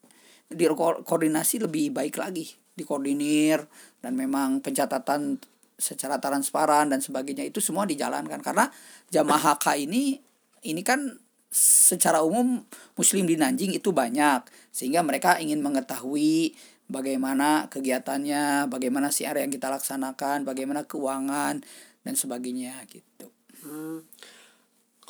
di 0.47 0.65
koordinasi 0.69 1.63
lebih 1.63 1.91
baik 1.91 2.17
lagi 2.17 2.47
dikoordinir 2.73 3.63
dan 4.01 4.17
memang 4.17 4.63
pencatatan 4.63 5.37
secara 5.77 6.17
transparan 6.17 6.89
dan 6.89 7.01
sebagainya 7.01 7.45
itu 7.45 7.59
semua 7.59 7.85
dijalankan 7.85 8.39
karena 8.41 8.69
jamaah 9.09 9.57
HK 9.57 9.85
ini 9.85 10.17
ini 10.63 10.81
kan 10.81 11.19
secara 11.53 12.25
umum 12.25 12.65
muslim 12.97 13.29
di 13.29 13.37
Nanjing 13.37 13.77
itu 13.77 13.93
banyak 13.93 14.47
sehingga 14.73 15.05
mereka 15.05 15.37
ingin 15.37 15.61
mengetahui 15.61 16.57
bagaimana 16.89 17.69
kegiatannya, 17.69 18.67
bagaimana 18.73 19.13
siar 19.13 19.37
yang 19.37 19.53
kita 19.53 19.69
laksanakan, 19.69 20.49
bagaimana 20.49 20.85
keuangan 20.89 21.61
dan 22.01 22.13
sebagainya 22.17 22.77
gitu. 22.89 23.29
Hmm. 23.63 24.01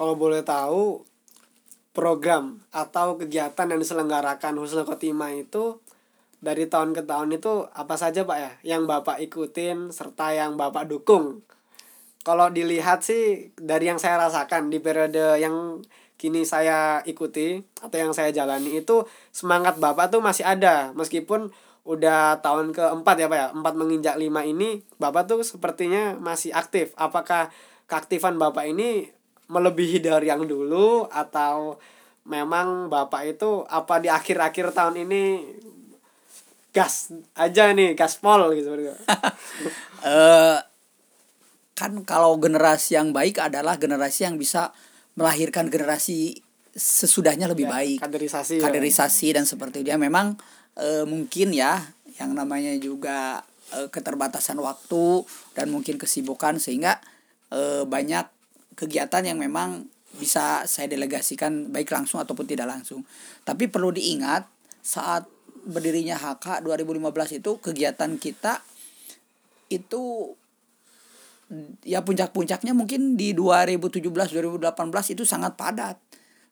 Kalau 0.03 0.19
boleh 0.19 0.43
tahu 0.43 0.99
program 1.95 2.59
atau 2.75 3.15
kegiatan 3.15 3.71
yang 3.71 3.79
diselenggarakan 3.79 4.59
Husnul 4.59 4.83
Khotimah 4.83 5.31
itu 5.31 5.79
dari 6.43 6.67
tahun 6.67 6.91
ke 6.91 7.07
tahun 7.07 7.39
itu 7.39 7.71
apa 7.71 7.95
saja 7.95 8.27
Pak 8.27 8.35
ya? 8.35 8.51
Yang 8.75 8.83
Bapak 8.91 9.23
ikutin 9.23 9.95
serta 9.95 10.35
yang 10.35 10.59
Bapak 10.59 10.91
dukung? 10.91 11.47
Kalau 12.27 12.51
dilihat 12.51 12.99
sih 12.99 13.55
dari 13.55 13.87
yang 13.87 13.95
saya 13.95 14.19
rasakan 14.19 14.67
di 14.67 14.83
periode 14.83 15.39
yang 15.39 15.79
kini 16.19 16.43
saya 16.43 16.99
ikuti 17.07 17.63
atau 17.79 17.95
yang 17.95 18.11
saya 18.11 18.35
jalani 18.35 18.83
itu 18.83 19.07
semangat 19.31 19.79
bapak 19.79 20.11
tuh 20.11 20.19
masih 20.19 20.43
ada. 20.43 20.91
Meskipun 20.99 21.47
udah 21.87 22.43
tahun 22.43 22.75
keempat 22.75 23.23
ya 23.23 23.31
pak 23.31 23.39
ya? 23.39 23.47
Empat 23.55 23.73
menginjak 23.79 24.19
lima 24.19 24.43
ini 24.43 24.83
bapak 24.99 25.31
tuh 25.31 25.47
sepertinya 25.47 26.19
masih 26.19 26.51
aktif. 26.51 26.91
Apakah 26.99 27.55
keaktifan 27.87 28.35
bapak 28.35 28.67
ini 28.67 29.22
melebihi 29.53 30.01
dari 30.01 30.33
yang 30.33 30.49
dulu 30.49 31.05
atau 31.05 31.77
memang 32.25 32.89
bapak 32.89 33.37
itu 33.37 33.61
apa 33.69 34.01
di 34.01 34.09
akhir-akhir 34.09 34.73
tahun 34.73 35.05
ini 35.05 35.23
gas 36.73 37.13
aja 37.37 37.69
nih 37.69 37.93
gas 37.93 38.17
pol 38.17 38.49
gitu 38.57 38.73
uh, 38.73 40.57
kan 41.79 41.91
kalau 42.07 42.39
generasi 42.41 42.97
yang 42.97 43.13
baik 43.13 43.37
adalah 43.37 43.77
generasi 43.77 44.25
yang 44.25 44.41
bisa 44.41 44.73
melahirkan 45.13 45.69
generasi 45.69 46.41
sesudahnya 46.73 47.45
lebih 47.45 47.69
ya, 47.69 47.73
baik. 47.77 47.97
kaderisasi 48.01 48.57
kaderisasi 48.57 49.27
ya. 49.29 49.33
dan 49.37 49.45
seperti 49.45 49.85
dia 49.85 49.93
memang 49.93 50.33
e, 50.73 51.05
mungkin 51.05 51.53
ya 51.53 51.85
yang 52.17 52.33
namanya 52.33 52.73
juga 52.81 53.45
e, 53.69 53.93
keterbatasan 53.93 54.57
waktu 54.57 55.21
dan 55.53 55.69
mungkin 55.69 56.01
kesibukan 56.01 56.57
sehingga 56.57 56.97
e, 57.53 57.85
banyak 57.85 58.25
kegiatan 58.73 59.23
yang 59.25 59.39
memang 59.39 59.87
bisa 60.13 60.67
saya 60.69 60.85
delegasikan 60.89 61.73
baik 61.73 61.89
langsung 61.89 62.21
ataupun 62.21 62.45
tidak 62.45 62.69
langsung. 62.69 63.01
Tapi 63.41 63.65
perlu 63.69 63.89
diingat 63.89 64.45
saat 64.83 65.25
berdirinya 65.63 66.19
HK 66.19 66.61
2015 66.67 67.39
itu 67.39 67.51
kegiatan 67.63 68.11
kita 68.19 68.59
itu 69.71 70.35
ya 71.85 72.03
puncak-puncaknya 72.03 72.73
mungkin 72.75 73.15
di 73.15 73.33
2017 73.33 74.05
2018 74.09 74.61
itu 75.17 75.23
sangat 75.25 75.57
padat. 75.57 75.97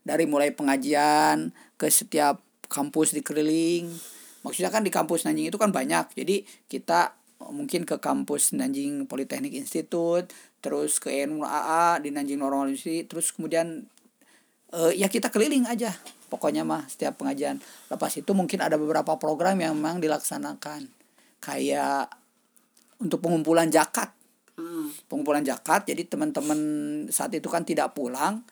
Dari 0.02 0.26
mulai 0.26 0.50
pengajian 0.50 1.54
ke 1.78 1.86
setiap 1.94 2.42
kampus 2.66 3.14
di 3.14 3.22
keliling 3.22 3.94
maksudnya 4.42 4.74
kan 4.74 4.82
di 4.82 4.92
kampus 4.94 5.26
Nanjing 5.26 5.50
itu 5.50 5.58
kan 5.58 5.70
banyak. 5.70 6.14
Jadi 6.18 6.46
kita 6.68 7.14
mungkin 7.50 7.88
ke 7.88 7.98
kampus 7.98 8.54
Nanjing 8.54 9.10
Politeknik 9.10 9.58
Institute 9.58 10.30
terus 10.62 11.02
ke 11.02 11.10
NUAA 11.26 12.06
di 12.06 12.14
Nanjing 12.14 12.38
Normal 12.38 12.70
University 12.70 13.08
terus 13.10 13.34
kemudian 13.34 13.90
uh, 14.76 14.94
ya 14.94 15.10
kita 15.10 15.34
keliling 15.34 15.66
aja. 15.66 15.96
Pokoknya 16.32 16.64
mah 16.64 16.88
setiap 16.88 17.20
pengajian. 17.20 17.60
Lepas 17.92 18.16
itu 18.16 18.32
mungkin 18.32 18.64
ada 18.64 18.80
beberapa 18.80 19.20
program 19.20 19.60
yang 19.60 19.76
memang 19.76 20.00
dilaksanakan. 20.00 20.88
Kayak 21.44 22.08
untuk 23.02 23.20
pengumpulan 23.20 23.68
zakat. 23.68 24.14
Pengumpulan 25.10 25.42
zakat 25.42 25.90
jadi 25.90 26.06
teman-teman 26.06 26.60
saat 27.10 27.34
itu 27.34 27.50
kan 27.50 27.66
tidak 27.66 27.98
pulang 27.98 28.46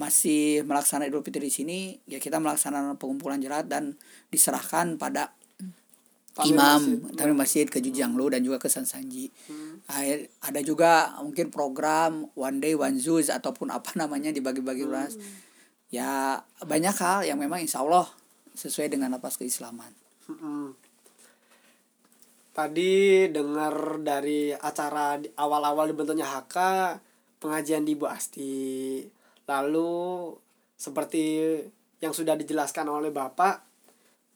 masih 0.00 0.64
melaksanakan 0.64 1.12
Idul 1.12 1.20
Fitri 1.20 1.46
di 1.46 1.52
sini 1.52 1.78
ya 2.08 2.16
kita 2.16 2.40
melaksanakan 2.40 2.96
pengumpulan 2.96 3.38
zakat 3.44 3.68
dan 3.68 3.84
diserahkan 4.32 4.96
pada 4.96 5.36
Imam 6.48 7.04
masjid. 7.12 7.32
masjid 7.36 7.66
ke 7.68 7.84
Jujanglu 7.84 8.32
dan 8.32 8.40
juga 8.40 8.56
ke 8.56 8.72
Sansanji. 8.72 9.28
Hmm. 9.50 9.84
Ada 10.40 10.64
juga 10.64 11.20
mungkin 11.20 11.52
program 11.52 12.32
one 12.32 12.58
day 12.62 12.72
one 12.72 12.96
zuz 12.96 13.28
ataupun 13.28 13.68
apa 13.68 13.92
namanya 14.00 14.32
dibagi-bagi 14.32 14.88
hmm. 14.88 15.52
Ya 15.92 16.40
banyak 16.64 16.96
hal 16.96 17.28
yang 17.28 17.36
memang 17.36 17.60
insya 17.60 17.84
Allah 17.84 18.08
sesuai 18.56 18.88
dengan 18.88 19.12
napas 19.12 19.36
keislaman. 19.36 19.92
Hmm 20.24 20.72
tadi 22.52 23.26
dengar 23.32 24.04
dari 24.04 24.52
acara 24.52 25.16
awal-awal 25.40 25.88
dibentuknya 25.88 26.28
HK 26.28 26.56
pengajian 27.40 27.82
di 27.82 27.96
Bu 27.96 28.06
Asti 28.06 29.00
lalu 29.48 30.30
seperti 30.76 31.56
yang 31.98 32.12
sudah 32.12 32.36
dijelaskan 32.36 32.92
oleh 32.92 33.08
Bapak 33.08 33.64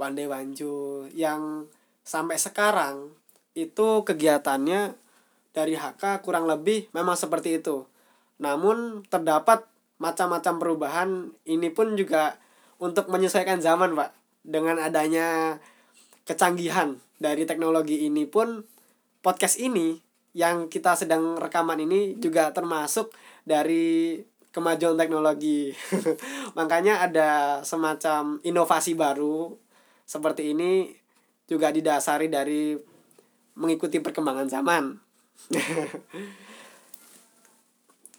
Wande 0.01 0.25
Wanju 0.25 1.09
yang 1.13 1.69
sampai 2.07 2.39
sekarang 2.39 3.11
itu 3.59 4.07
kegiatannya 4.07 4.95
dari 5.51 5.75
HK 5.75 6.23
kurang 6.23 6.47
lebih 6.47 6.87
memang 6.95 7.19
seperti 7.19 7.59
itu. 7.59 7.83
Namun 8.39 9.03
terdapat 9.11 9.67
macam-macam 9.99 10.55
perubahan. 10.61 11.09
Ini 11.49 11.73
pun 11.73 11.97
juga 11.97 12.37
untuk 12.79 13.09
menyesuaikan 13.09 13.59
zaman 13.59 13.97
Pak. 13.97 14.13
Dengan 14.47 14.79
adanya 14.79 15.59
kecanggihan 16.23 17.03
dari 17.19 17.43
teknologi 17.49 18.07
ini 18.07 18.29
pun 18.29 18.63
podcast 19.25 19.59
ini 19.59 19.99
yang 20.37 20.69
kita 20.69 20.95
sedang 20.95 21.41
rekaman 21.41 21.81
ini 21.81 22.21
juga 22.21 22.53
termasuk 22.53 23.11
dari 23.43 24.21
kemajuan 24.53 25.01
teknologi. 25.01 25.73
Makanya 26.59 27.09
ada 27.09 27.31
semacam 27.65 28.39
inovasi 28.45 28.93
baru 28.93 29.57
seperti 30.07 30.55
ini 30.55 30.93
juga 31.47 31.71
didasari 31.71 32.27
dari 32.27 32.75
mengikuti 33.57 34.03
perkembangan 34.03 34.49
zaman. 34.51 34.85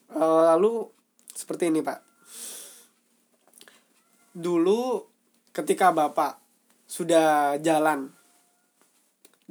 Eh, 0.08 0.24
lalu 0.24 0.88
seperti 1.36 1.68
ini, 1.68 1.84
Pak. 1.84 2.00
Dulu 4.32 5.04
ketika 5.52 5.92
Bapak 5.92 6.40
sudah 6.88 7.60
jalan 7.60 8.16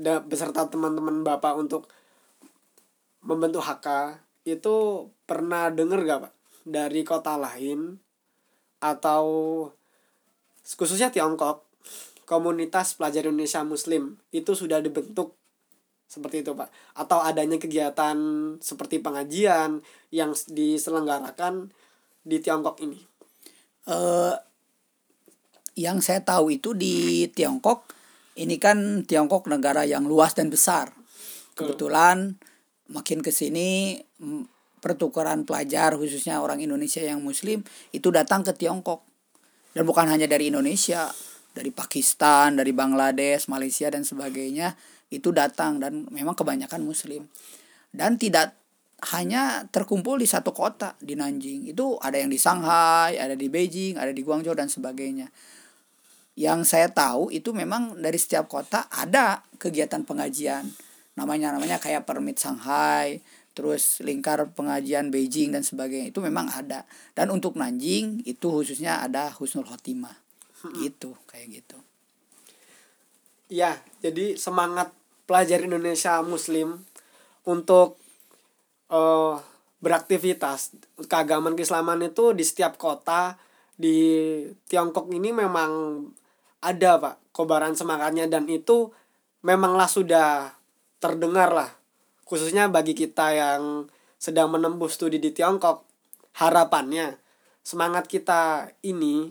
beserta 0.01 0.69
teman-teman 0.69 1.25
bapak 1.25 1.57
untuk 1.57 1.89
membentuk 3.25 3.65
HK 3.65 4.21
itu 4.45 5.09
pernah 5.25 5.73
denger 5.73 6.01
gak 6.05 6.21
pak 6.29 6.35
dari 6.69 7.01
kota 7.01 7.41
lain 7.41 7.97
atau 8.81 9.25
khususnya 10.77 11.09
Tiongkok 11.09 11.65
komunitas 12.27 12.99
pelajar 12.99 13.25
Indonesia 13.25 13.63
Muslim. 13.63 14.19
Itu 14.35 14.53
sudah 14.59 14.83
dibentuk 14.83 15.39
seperti 16.11 16.43
itu 16.43 16.53
pak. 16.53 16.69
Atau 16.99 17.23
adanya 17.23 17.57
kegiatan 17.57 18.19
seperti 18.59 18.99
pengajian 19.01 19.81
yang 20.11 20.35
diselenggarakan 20.51 21.71
di 22.27 22.43
Tiongkok 22.43 22.83
ini. 22.83 22.99
Eh 23.87 24.35
yang 25.77 26.01
saya 26.01 26.25
tahu 26.25 26.57
itu 26.57 26.73
di 26.73 27.29
Tiongkok 27.31 27.93
ini 28.37 28.57
kan 28.57 29.05
Tiongkok 29.07 29.47
negara 29.49 29.87
yang 29.87 30.05
luas 30.05 30.35
dan 30.35 30.51
besar. 30.51 30.93
Kebetulan 31.57 32.37
makin 32.91 33.25
ke 33.25 33.33
sini 33.33 33.97
pertukaran 34.81 35.49
pelajar 35.49 35.97
khususnya 35.97 36.39
orang 36.39 36.61
Indonesia 36.61 37.01
yang 37.01 37.25
muslim 37.25 37.65
itu 37.95 38.09
datang 38.13 38.45
ke 38.45 38.53
Tiongkok. 38.53 39.07
Dan 39.77 39.85
bukan 39.85 40.09
hanya 40.09 40.25
dari 40.25 40.49
Indonesia 40.49 41.13
dari 41.57 41.73
Pakistan 41.73 42.61
dari 42.61 42.77
Bangladesh 42.77 43.49
Malaysia 43.49 43.89
dan 43.89 44.05
sebagainya 44.05 44.77
itu 45.09 45.33
datang. 45.33 45.81
Dan 45.81 46.05
memang 46.13 46.37
kebanyakan 46.37 46.85
muslim. 46.85 47.25
Dan 47.89 48.21
tidak 48.21 48.53
hanya 49.17 49.65
terkumpul 49.73 50.21
di 50.21 50.29
satu 50.29 50.53
kota 50.53 50.93
di 51.01 51.17
Nanjing. 51.17 51.73
Itu 51.73 51.97
ada 51.97 52.21
yang 52.21 52.29
di 52.29 52.37
Shanghai 52.37 53.17
ada 53.17 53.33
di 53.33 53.49
Beijing 53.49 53.97
ada 53.97 54.13
di 54.13 54.21
Guangzhou 54.21 54.53
dan 54.53 54.69
sebagainya. 54.69 55.33
Yang 56.37 56.77
saya 56.77 56.93
tahu 56.93 57.33
itu 57.33 57.57
memang 57.57 57.97
dari 57.97 58.21
setiap 58.21 58.45
kota 58.53 58.85
ada 58.93 59.41
kegiatan 59.57 60.05
pengajian. 60.05 60.69
Namanya 61.17 61.57
namanya 61.57 61.81
kayak 61.81 62.05
permit 62.05 62.37
Shanghai 62.37 63.25
terus 63.57 64.05
lingkar 64.05 64.53
pengajian 64.53 65.09
Beijing 65.09 65.57
dan 65.57 65.65
sebagainya. 65.65 66.13
Itu 66.13 66.21
memang 66.21 66.53
ada. 66.53 66.85
Dan 67.17 67.33
untuk 67.33 67.57
Nanjing 67.57 68.21
itu 68.29 68.53
khususnya 68.53 69.01
ada 69.01 69.33
Husnul 69.33 69.65
Khotimah 69.65 70.26
gitu 70.79 71.17
kayak 71.29 71.63
gitu. 71.63 71.79
Ya 73.47 73.79
jadi 74.03 74.35
semangat 74.35 74.91
pelajar 75.27 75.63
Indonesia 75.63 76.23
Muslim 76.23 76.83
untuk 77.47 77.99
uh, 78.91 79.39
beraktivitas. 79.83 80.75
Keagamaan 81.07 81.55
keislaman 81.55 82.03
itu 82.03 82.33
di 82.33 82.43
setiap 82.43 82.81
kota 82.81 83.37
di 83.77 84.41
Tiongkok 84.67 85.13
ini 85.13 85.31
memang 85.31 86.03
ada 86.65 86.99
pak 86.99 87.15
kobaran 87.31 87.77
semangatnya. 87.77 88.27
Dan 88.27 88.51
itu 88.51 88.91
memanglah 89.45 89.87
sudah 89.87 90.57
terdengar 90.99 91.53
lah. 91.53 91.71
Khususnya 92.27 92.67
bagi 92.67 92.97
kita 92.97 93.31
yang 93.37 93.87
sedang 94.19 94.51
menempuh 94.51 94.91
studi 94.91 95.23
di 95.23 95.31
Tiongkok 95.31 95.87
harapannya 96.37 97.21
semangat 97.63 98.11
kita 98.11 98.73
ini 98.83 99.31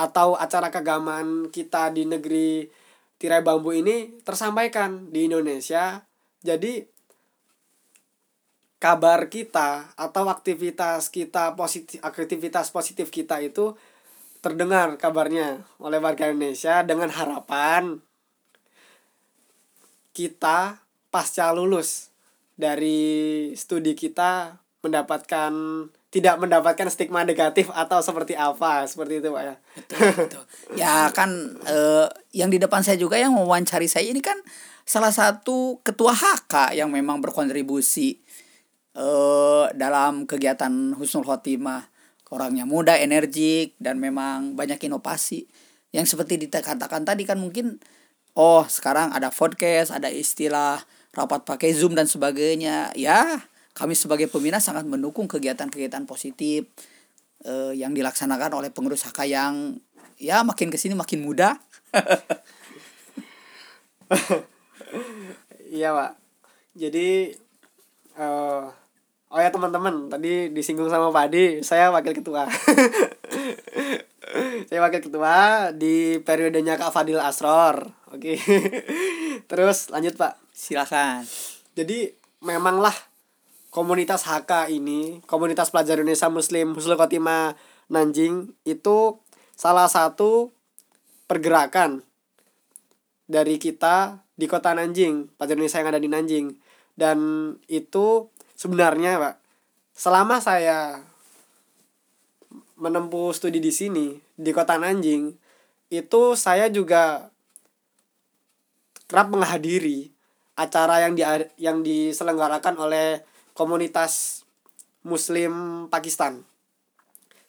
atau 0.00 0.32
acara 0.32 0.72
keagamaan 0.72 1.52
kita 1.52 1.92
di 1.92 2.08
negeri 2.08 2.64
tirai 3.20 3.44
bambu 3.44 3.76
ini 3.76 4.24
tersampaikan 4.24 5.12
di 5.12 5.28
Indonesia. 5.28 6.00
Jadi 6.40 6.80
kabar 8.80 9.28
kita 9.28 9.92
atau 9.92 10.24
aktivitas 10.32 11.12
kita 11.12 11.52
positif 11.52 12.00
aktivitas 12.00 12.72
positif 12.72 13.12
kita 13.12 13.44
itu 13.44 13.76
terdengar 14.40 14.96
kabarnya 14.96 15.68
oleh 15.84 16.00
warga 16.00 16.32
Indonesia 16.32 16.80
dengan 16.80 17.12
harapan 17.12 18.00
kita 20.16 20.80
pasca 21.12 21.52
lulus 21.52 22.08
dari 22.56 23.52
studi 23.52 23.92
kita 23.92 24.56
mendapatkan 24.80 25.52
tidak 26.10 26.42
mendapatkan 26.42 26.90
stigma 26.90 27.22
negatif 27.22 27.70
atau 27.70 28.02
seperti 28.02 28.34
apa 28.34 28.82
seperti 28.90 29.22
itu 29.22 29.30
pak 29.30 29.42
ya? 29.46 29.54
Betul, 29.78 29.98
betul. 30.26 30.42
ya 30.74 30.94
kan 31.14 31.30
eh, 31.62 32.06
yang 32.34 32.50
di 32.50 32.58
depan 32.58 32.82
saya 32.82 32.98
juga 32.98 33.14
yang 33.14 33.30
mewawancari 33.38 33.86
saya 33.86 34.10
ini 34.10 34.18
kan 34.18 34.34
salah 34.82 35.14
satu 35.14 35.78
ketua 35.86 36.10
HK 36.10 36.74
yang 36.74 36.90
memang 36.90 37.22
berkontribusi 37.22 38.18
eh, 38.98 39.64
dalam 39.78 40.26
kegiatan 40.26 40.98
Husnul 40.98 41.22
Khotimah. 41.22 41.86
Orangnya 42.30 42.62
muda 42.62 42.94
energik 42.94 43.74
dan 43.82 43.98
memang 43.98 44.54
banyak 44.54 44.78
inovasi. 44.86 45.50
Yang 45.90 46.14
seperti 46.14 46.38
dikatakan 46.46 47.02
tadi 47.02 47.26
kan 47.26 47.42
mungkin 47.42 47.82
oh 48.38 48.62
sekarang 48.70 49.10
ada 49.10 49.34
podcast 49.34 49.90
ada 49.90 50.06
istilah 50.06 50.78
rapat 51.10 51.42
pakai 51.42 51.74
zoom 51.74 51.98
dan 51.98 52.06
sebagainya. 52.06 52.94
Ya 52.94 53.50
kami 53.72 53.94
sebagai 53.94 54.26
pembina 54.26 54.58
sangat 54.58 54.84
mendukung 54.84 55.30
kegiatan-kegiatan 55.30 56.04
positif 56.04 56.66
eh, 57.46 57.72
yang 57.74 57.94
dilaksanakan 57.94 58.58
oleh 58.58 58.70
pengurus 58.74 59.06
HK 59.06 59.18
yang 59.30 59.78
ya 60.20 60.44
makin 60.44 60.68
ke 60.68 60.76
sini 60.76 60.92
makin 60.92 61.24
muda. 61.24 61.56
iya 65.72 65.96
pak. 65.96 66.20
Jadi 66.76 67.32
uh, 68.20 68.68
oh 69.30 69.38
ya 69.40 69.50
teman-teman 69.50 70.10
tadi 70.10 70.50
disinggung 70.52 70.90
sama 70.90 71.10
Pak 71.10 71.24
Adi, 71.30 71.62
saya 71.64 71.90
wakil 71.90 72.14
ketua. 72.14 72.46
saya 74.68 74.80
wakil 74.82 75.00
ketua 75.02 75.70
di 75.74 76.20
periodenya 76.22 76.76
Kak 76.76 76.92
Fadil 76.94 77.18
Asror. 77.18 77.90
Oke. 78.12 78.36
Terus 79.50 79.90
lanjut 79.90 80.14
Pak. 80.20 80.38
Silakan. 80.52 81.24
Jadi 81.74 82.12
memanglah 82.44 82.94
komunitas 83.70 84.26
HK 84.26 84.74
ini, 84.74 85.22
komunitas 85.30 85.70
pelajar 85.70 86.02
Indonesia 86.02 86.26
Muslim 86.26 86.74
Husnul 86.74 86.98
Khotimah 86.98 87.54
Nanjing 87.90 88.54
itu 88.66 89.18
salah 89.54 89.90
satu 89.90 90.54
pergerakan 91.26 92.02
dari 93.30 93.62
kita 93.62 94.26
di 94.34 94.50
kota 94.50 94.74
Nanjing, 94.74 95.30
pelajar 95.38 95.54
Indonesia 95.54 95.78
yang 95.82 95.90
ada 95.94 96.02
di 96.02 96.10
Nanjing. 96.10 96.46
Dan 96.98 97.18
itu 97.70 98.26
sebenarnya, 98.58 99.22
Pak, 99.22 99.34
selama 99.94 100.42
saya 100.42 101.06
menempuh 102.74 103.30
studi 103.30 103.62
di 103.62 103.70
sini 103.70 104.18
di 104.34 104.50
kota 104.50 104.78
Nanjing, 104.78 105.30
itu 105.94 106.22
saya 106.34 106.66
juga 106.70 107.30
kerap 109.10 109.30
menghadiri 109.30 110.10
acara 110.54 111.02
yang 111.02 111.18
di 111.18 111.22
yang 111.58 111.82
diselenggarakan 111.82 112.78
oleh 112.78 113.29
komunitas 113.60 114.40
Muslim 115.04 115.84
Pakistan. 115.92 116.48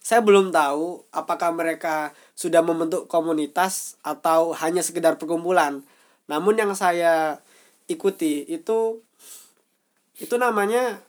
Saya 0.03 0.19
belum 0.19 0.51
tahu 0.51 1.07
apakah 1.15 1.55
mereka 1.55 2.11
sudah 2.35 2.59
membentuk 2.59 3.07
komunitas 3.07 3.95
atau 4.03 4.51
hanya 4.59 4.83
sekedar 4.83 5.15
perkumpulan. 5.15 5.87
Namun 6.27 6.59
yang 6.59 6.75
saya 6.75 7.39
ikuti 7.87 8.43
itu 8.43 8.99
itu 10.19 10.35
namanya 10.35 10.99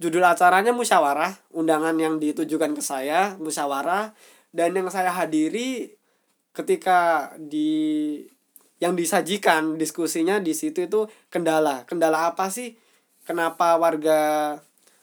judul 0.00 0.24
acaranya 0.24 0.72
musyawarah, 0.72 1.36
undangan 1.52 1.92
yang 2.00 2.16
ditujukan 2.16 2.72
ke 2.72 2.80
saya 2.80 3.36
musyawarah 3.36 4.16
dan 4.56 4.72
yang 4.72 4.88
saya 4.88 5.12
hadiri 5.12 6.00
ketika 6.56 7.30
di 7.36 8.24
yang 8.80 8.96
disajikan 8.96 9.76
diskusinya 9.76 10.40
di 10.40 10.56
situ 10.56 10.88
itu 10.88 11.04
kendala. 11.28 11.84
Kendala 11.84 12.32
apa 12.32 12.48
sih? 12.48 12.72
Kenapa 13.24 13.76
warga 13.76 14.20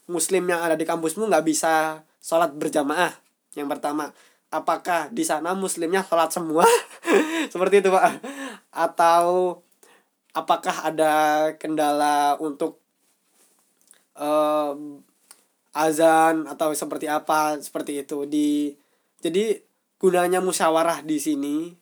muslim 0.08 0.48
yang 0.48 0.64
ada 0.64 0.80
di 0.80 0.88
kampusmu 0.88 1.28
nggak 1.28 1.46
bisa 1.46 2.04
sholat 2.22 2.56
berjamaah? 2.56 3.14
Yang 3.54 3.68
pertama 3.78 4.14
apakah 4.54 5.12
di 5.12 5.24
sana 5.28 5.54
muslimnya 5.54 6.06
sholat 6.08 6.32
semua? 6.32 6.66
Seperti 7.54 7.84
itu 7.84 7.90
pak. 7.92 8.22
Atau 8.72 9.62
apakah 10.38 10.86
ada 10.86 11.14
kendala 11.58 12.38
untuk 12.38 12.80
uh, 14.18 14.74
azan 15.78 16.50
atau 16.50 16.74
seperti 16.74 17.06
apa 17.06 17.58
seperti 17.62 18.02
itu. 18.06 18.26
Di 18.26 18.74
jadi 19.22 19.62
gunanya 20.02 20.42
musyawarah 20.42 21.02
di 21.06 21.18
sini 21.18 21.74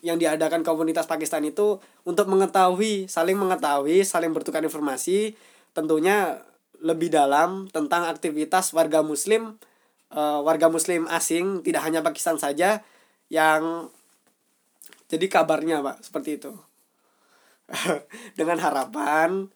yang 0.00 0.16
diadakan 0.16 0.64
komunitas 0.64 1.04
Pakistan 1.04 1.44
itu 1.44 1.78
untuk 2.08 2.26
mengetahui 2.30 3.06
saling 3.06 3.36
mengetahui 3.36 4.00
saling 4.02 4.32
bertukar 4.32 4.64
informasi 4.64 5.36
tentunya 5.72 6.42
lebih 6.80 7.12
dalam 7.12 7.68
tentang 7.68 8.08
aktivitas 8.08 8.72
warga 8.72 9.04
muslim 9.04 9.60
uh, 10.14 10.40
warga 10.42 10.72
muslim 10.72 11.06
asing 11.10 11.62
tidak 11.62 11.84
hanya 11.86 12.00
Pakistan 12.00 12.40
saja 12.40 12.82
yang 13.30 13.92
jadi 15.10 15.26
kabarnya 15.26 15.82
pak 15.82 16.02
seperti 16.02 16.38
itu. 16.38 16.52
Dengan 18.38 18.58
harapan 18.58 19.50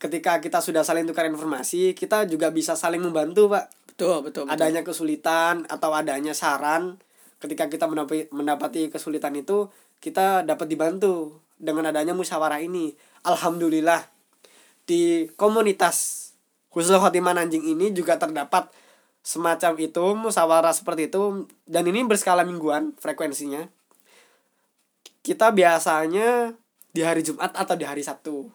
ketika 0.00 0.38
kita 0.40 0.62
sudah 0.62 0.80
saling 0.86 1.04
tukar 1.04 1.28
informasi 1.28 1.92
kita 1.92 2.24
juga 2.26 2.50
bisa 2.50 2.78
saling 2.78 3.02
membantu 3.02 3.50
pak. 3.50 3.70
Betul 3.94 4.24
betul, 4.24 4.44
betul. 4.48 4.54
adanya 4.54 4.80
kesulitan 4.80 5.68
atau 5.68 5.92
adanya 5.92 6.32
saran 6.32 6.96
ketika 7.40 7.68
kita 7.68 7.88
mendapati, 7.88 8.28
mendapati 8.32 8.82
kesulitan 8.92 9.36
itu 9.36 9.68
kita 10.00 10.44
dapat 10.44 10.68
dibantu 10.68 11.40
dengan 11.60 11.92
adanya 11.92 12.16
musyawarah 12.16 12.60
ini. 12.64 12.96
Alhamdulillah 13.20 14.19
di 14.90 15.30
komunitas 15.38 16.30
khusus 16.74 16.90
Khotimah 16.98 17.38
Nanjing 17.38 17.62
ini 17.62 17.94
juga 17.94 18.18
terdapat 18.18 18.74
semacam 19.22 19.78
itu 19.78 20.04
musyawarah 20.18 20.74
seperti 20.74 21.06
itu 21.06 21.46
dan 21.70 21.86
ini 21.86 22.02
berskala 22.02 22.42
mingguan 22.42 22.98
frekuensinya. 22.98 23.70
Kita 25.22 25.54
biasanya 25.54 26.58
di 26.90 27.06
hari 27.06 27.22
Jumat 27.22 27.54
atau 27.54 27.78
di 27.78 27.86
hari 27.86 28.02
Sabtu. 28.02 28.50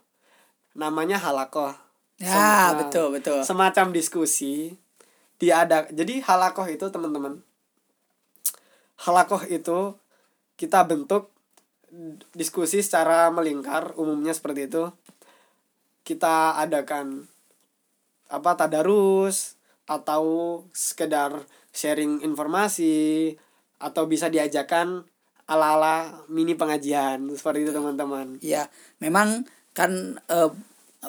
Namanya 0.75 1.15
halakoh. 1.23 1.71
Ya, 2.19 2.35
Sem- 2.75 2.79
betul, 2.83 3.07
betul. 3.15 3.39
semacam 3.47 3.95
diskusi. 3.95 4.75
Diada 5.39 5.87
jadi 5.91 6.23
halakoh 6.23 6.67
itu 6.67 6.87
teman-teman 6.87 7.43
halakoh 9.03 9.43
itu 9.47 9.99
kita 10.55 10.87
bentuk 10.87 11.31
diskusi 12.31 12.79
secara 12.79 13.27
melingkar 13.31 13.95
umumnya 13.99 14.31
seperti 14.31 14.71
itu 14.71 14.91
kita 16.05 16.61
adakan 16.61 17.25
apa 18.29 18.53
tadarus 18.53 19.57
atau 19.89 20.63
sekedar 20.71 21.45
sharing 21.73 22.21
informasi 22.21 23.33
atau 23.81 24.05
bisa 24.05 24.29
diajakan 24.29 25.05
ala-ala 25.45 26.25
mini 26.25 26.57
pengajian 26.57 27.29
seperti 27.33 27.69
itu 27.69 27.71
teman-teman 27.73 28.41
Ya, 28.41 28.69
memang 28.97 29.45
kan 29.77 30.21
eh, 30.29 30.49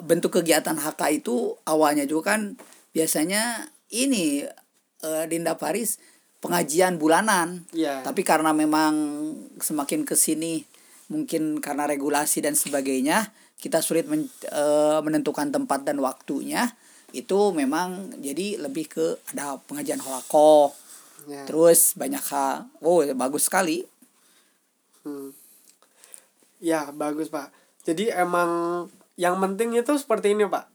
bentuk 0.01 0.41
kegiatan 0.41 0.77
HK 0.77 1.01
itu 1.23 1.57
awalnya 1.65 2.05
juga 2.05 2.35
kan 2.35 2.59
biasanya 2.93 3.73
ini 3.89 4.45
eh, 5.01 5.25
Dinda 5.25 5.57
Paris 5.57 5.97
pengajian 6.37 7.01
bulanan. 7.01 7.65
Iya. 7.73 8.05
Tapi 8.05 8.21
karena 8.21 8.53
memang 8.53 8.93
semakin 9.57 10.05
ke 10.05 10.13
sini 10.13 10.65
mungkin 11.07 11.63
karena 11.63 11.87
regulasi 11.87 12.43
dan 12.43 12.53
sebagainya 12.53 13.31
kita 13.57 13.81
sulit 13.81 14.05
men- 14.05 14.29
eh, 14.47 14.99
menentukan 15.01 15.49
tempat 15.49 15.83
dan 15.85 15.97
waktunya 15.99 16.73
itu 17.15 17.55
memang 17.55 18.13
jadi 18.19 18.59
lebih 18.61 18.85
ke 18.91 19.05
ada 19.33 19.57
pengajian 19.65 20.01
holakoh 20.01 20.73
Ya. 21.27 21.43
terus 21.43 21.91
banyak 21.99 22.23
hal 22.31 22.71
oh 22.79 23.03
bagus 23.11 23.51
sekali 23.51 23.83
Hmm. 25.07 25.31
Ya 26.59 26.91
bagus 26.91 27.31
pak. 27.31 27.47
Jadi 27.87 28.11
emang 28.11 28.51
yang 29.15 29.39
penting 29.39 29.71
itu 29.71 29.95
seperti 29.95 30.35
ini 30.35 30.43
pak. 30.43 30.67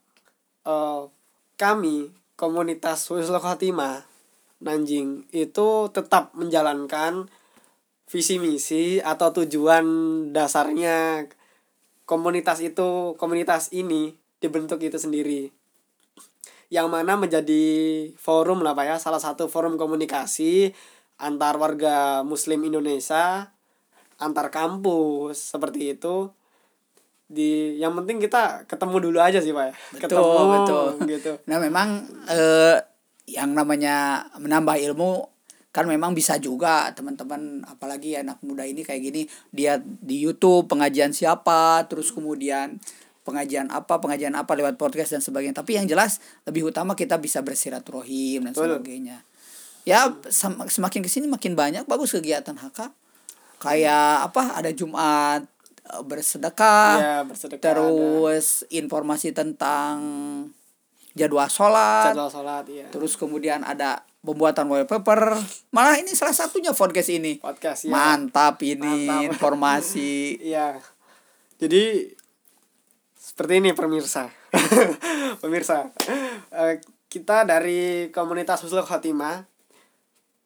Eh 0.64 1.02
kami 1.60 2.08
komunitas 2.40 3.12
Husnul 3.12 3.44
Khotimah 3.44 4.08
Nanjing 4.62 5.26
itu 5.34 5.68
tetap 5.92 6.32
menjalankan 6.32 7.26
visi 8.08 8.38
misi 8.40 9.02
atau 9.02 9.34
tujuan 9.42 9.84
dasarnya 10.32 11.26
komunitas 12.04 12.58
itu 12.60 13.14
komunitas 13.16 13.70
ini 13.72 14.14
dibentuk 14.42 14.82
itu 14.82 14.98
sendiri. 14.98 15.54
Yang 16.72 16.88
mana 16.88 17.20
menjadi 17.20 17.64
forum 18.16 18.64
lah 18.64 18.72
pak 18.72 18.84
ya. 18.88 18.96
Salah 18.96 19.20
satu 19.20 19.46
forum 19.46 19.76
komunikasi 19.76 20.72
antar 21.20 21.60
warga 21.60 22.26
muslim 22.26 22.64
Indonesia 22.66 23.52
antar 24.18 24.48
kampus 24.48 25.54
seperti 25.54 25.98
itu. 25.98 26.30
Di 27.32 27.80
yang 27.80 27.96
penting 27.96 28.20
kita 28.20 28.68
ketemu 28.68 29.10
dulu 29.10 29.18
aja 29.20 29.40
sih 29.40 29.52
pak 29.52 29.64
ya. 29.70 29.74
Betul, 29.96 30.08
ketemu 30.08 30.44
betul. 30.52 30.84
gitu. 31.08 31.32
Nah 31.48 31.58
memang 31.60 31.88
eh, 32.28 32.76
yang 33.30 33.54
namanya 33.54 34.28
menambah 34.36 34.76
ilmu 34.92 35.31
kan 35.72 35.88
memang 35.88 36.12
bisa 36.12 36.36
juga 36.36 36.92
teman-teman 36.92 37.64
apalagi 37.64 38.20
anak 38.20 38.38
muda 38.44 38.68
ini 38.68 38.84
kayak 38.84 39.00
gini 39.00 39.22
dia 39.48 39.80
di 39.80 40.20
YouTube 40.20 40.68
pengajian 40.68 41.16
siapa 41.16 41.88
terus 41.88 42.12
kemudian 42.12 42.76
pengajian 43.22 43.70
apa 43.70 44.02
pengajian 44.02 44.34
apa 44.34 44.52
lewat 44.58 44.76
podcast 44.76 45.14
dan 45.14 45.22
sebagainya. 45.22 45.54
Tapi 45.54 45.78
yang 45.78 45.86
jelas 45.86 46.18
lebih 46.42 46.68
utama 46.74 46.98
kita 46.98 47.16
bisa 47.22 47.38
bersiraturahim 47.40 48.50
dan 48.50 48.52
sebagainya. 48.52 49.22
Ya 49.86 50.10
sem- 50.30 50.66
semakin 50.66 51.00
ke 51.02 51.10
sini 51.10 51.26
makin 51.26 51.54
banyak 51.54 51.86
bagus 51.86 52.14
kegiatan 52.14 52.54
HK 52.54 52.94
kayak 53.62 54.26
apa 54.26 54.58
ada 54.58 54.70
Jumat 54.74 55.46
eh, 55.86 56.02
bersedekah 56.02 56.90
ya 56.98 57.16
bersedekah 57.22 57.62
terus 57.62 58.66
informasi 58.74 59.30
tentang 59.30 59.98
jadwal 61.14 61.46
sholat 61.46 62.10
ada 62.10 62.14
jadwal 62.14 62.30
sholat 62.30 62.64
ya 62.66 62.86
terus 62.90 63.14
kemudian 63.14 63.62
ada 63.62 64.02
pembuatan 64.22 64.70
wallpaper 64.70 65.34
malah 65.74 65.98
ini 65.98 66.14
salah 66.14 66.34
satunya 66.34 66.70
podcast 66.70 67.10
ini 67.10 67.42
podcast 67.42 67.86
ya 67.86 67.92
mantap 67.92 68.62
ini 68.62 69.10
Mantap. 69.10 69.26
informasi 69.34 70.38
Iya. 70.42 70.78
Jadi 71.62 72.10
seperti 73.14 73.62
ini 73.62 73.70
pemirsa. 73.70 74.26
pemirsa. 75.42 75.94
Eh, 76.50 76.82
kita 77.06 77.46
dari 77.46 78.10
komunitas 78.10 78.66
Husnul 78.66 78.82
Khotimah 78.82 79.46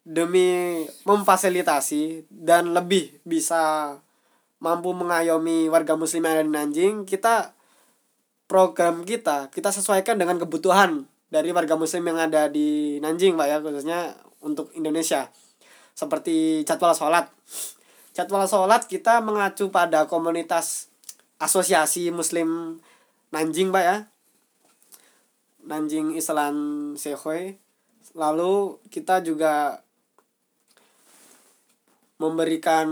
demi 0.05 0.85
memfasilitasi 1.09 2.29
dan 2.29 2.77
lebih 2.77 3.17
bisa 3.25 3.97
mampu 4.61 4.93
mengayomi 4.93 5.73
warga 5.73 5.97
muslim 5.97 6.21
yang 6.29 6.37
ada 6.37 6.45
di 6.45 6.53
Nanjing, 6.53 6.95
kita 7.09 7.57
program 8.45 9.09
kita 9.09 9.49
kita 9.51 9.73
sesuaikan 9.73 10.21
dengan 10.21 10.37
kebutuhan 10.37 11.09
dari 11.27 11.51
warga 11.51 11.75
muslim 11.75 12.07
yang 12.07 12.19
ada 12.31 12.47
di 12.47 12.99
Nanjing, 13.03 13.35
Pak 13.35 13.47
ya, 13.51 13.59
khususnya 13.59 14.15
untuk 14.43 14.71
Indonesia. 14.79 15.31
Seperti 15.97 16.63
jadwal 16.63 16.95
sholat. 16.95 17.27
Jadwal 18.15 18.47
sholat 18.47 18.87
kita 18.87 19.19
mengacu 19.21 19.69
pada 19.69 20.07
komunitas 20.07 20.89
asosiasi 21.43 22.15
muslim 22.15 22.79
Nanjing, 23.35 23.75
Pak 23.75 23.85
ya. 23.85 23.97
Nanjing 25.67 26.15
Islam 26.15 26.55
Sehoy. 26.95 27.59
Lalu 28.15 28.79
kita 28.89 29.19
juga 29.21 29.83
memberikan 32.17 32.89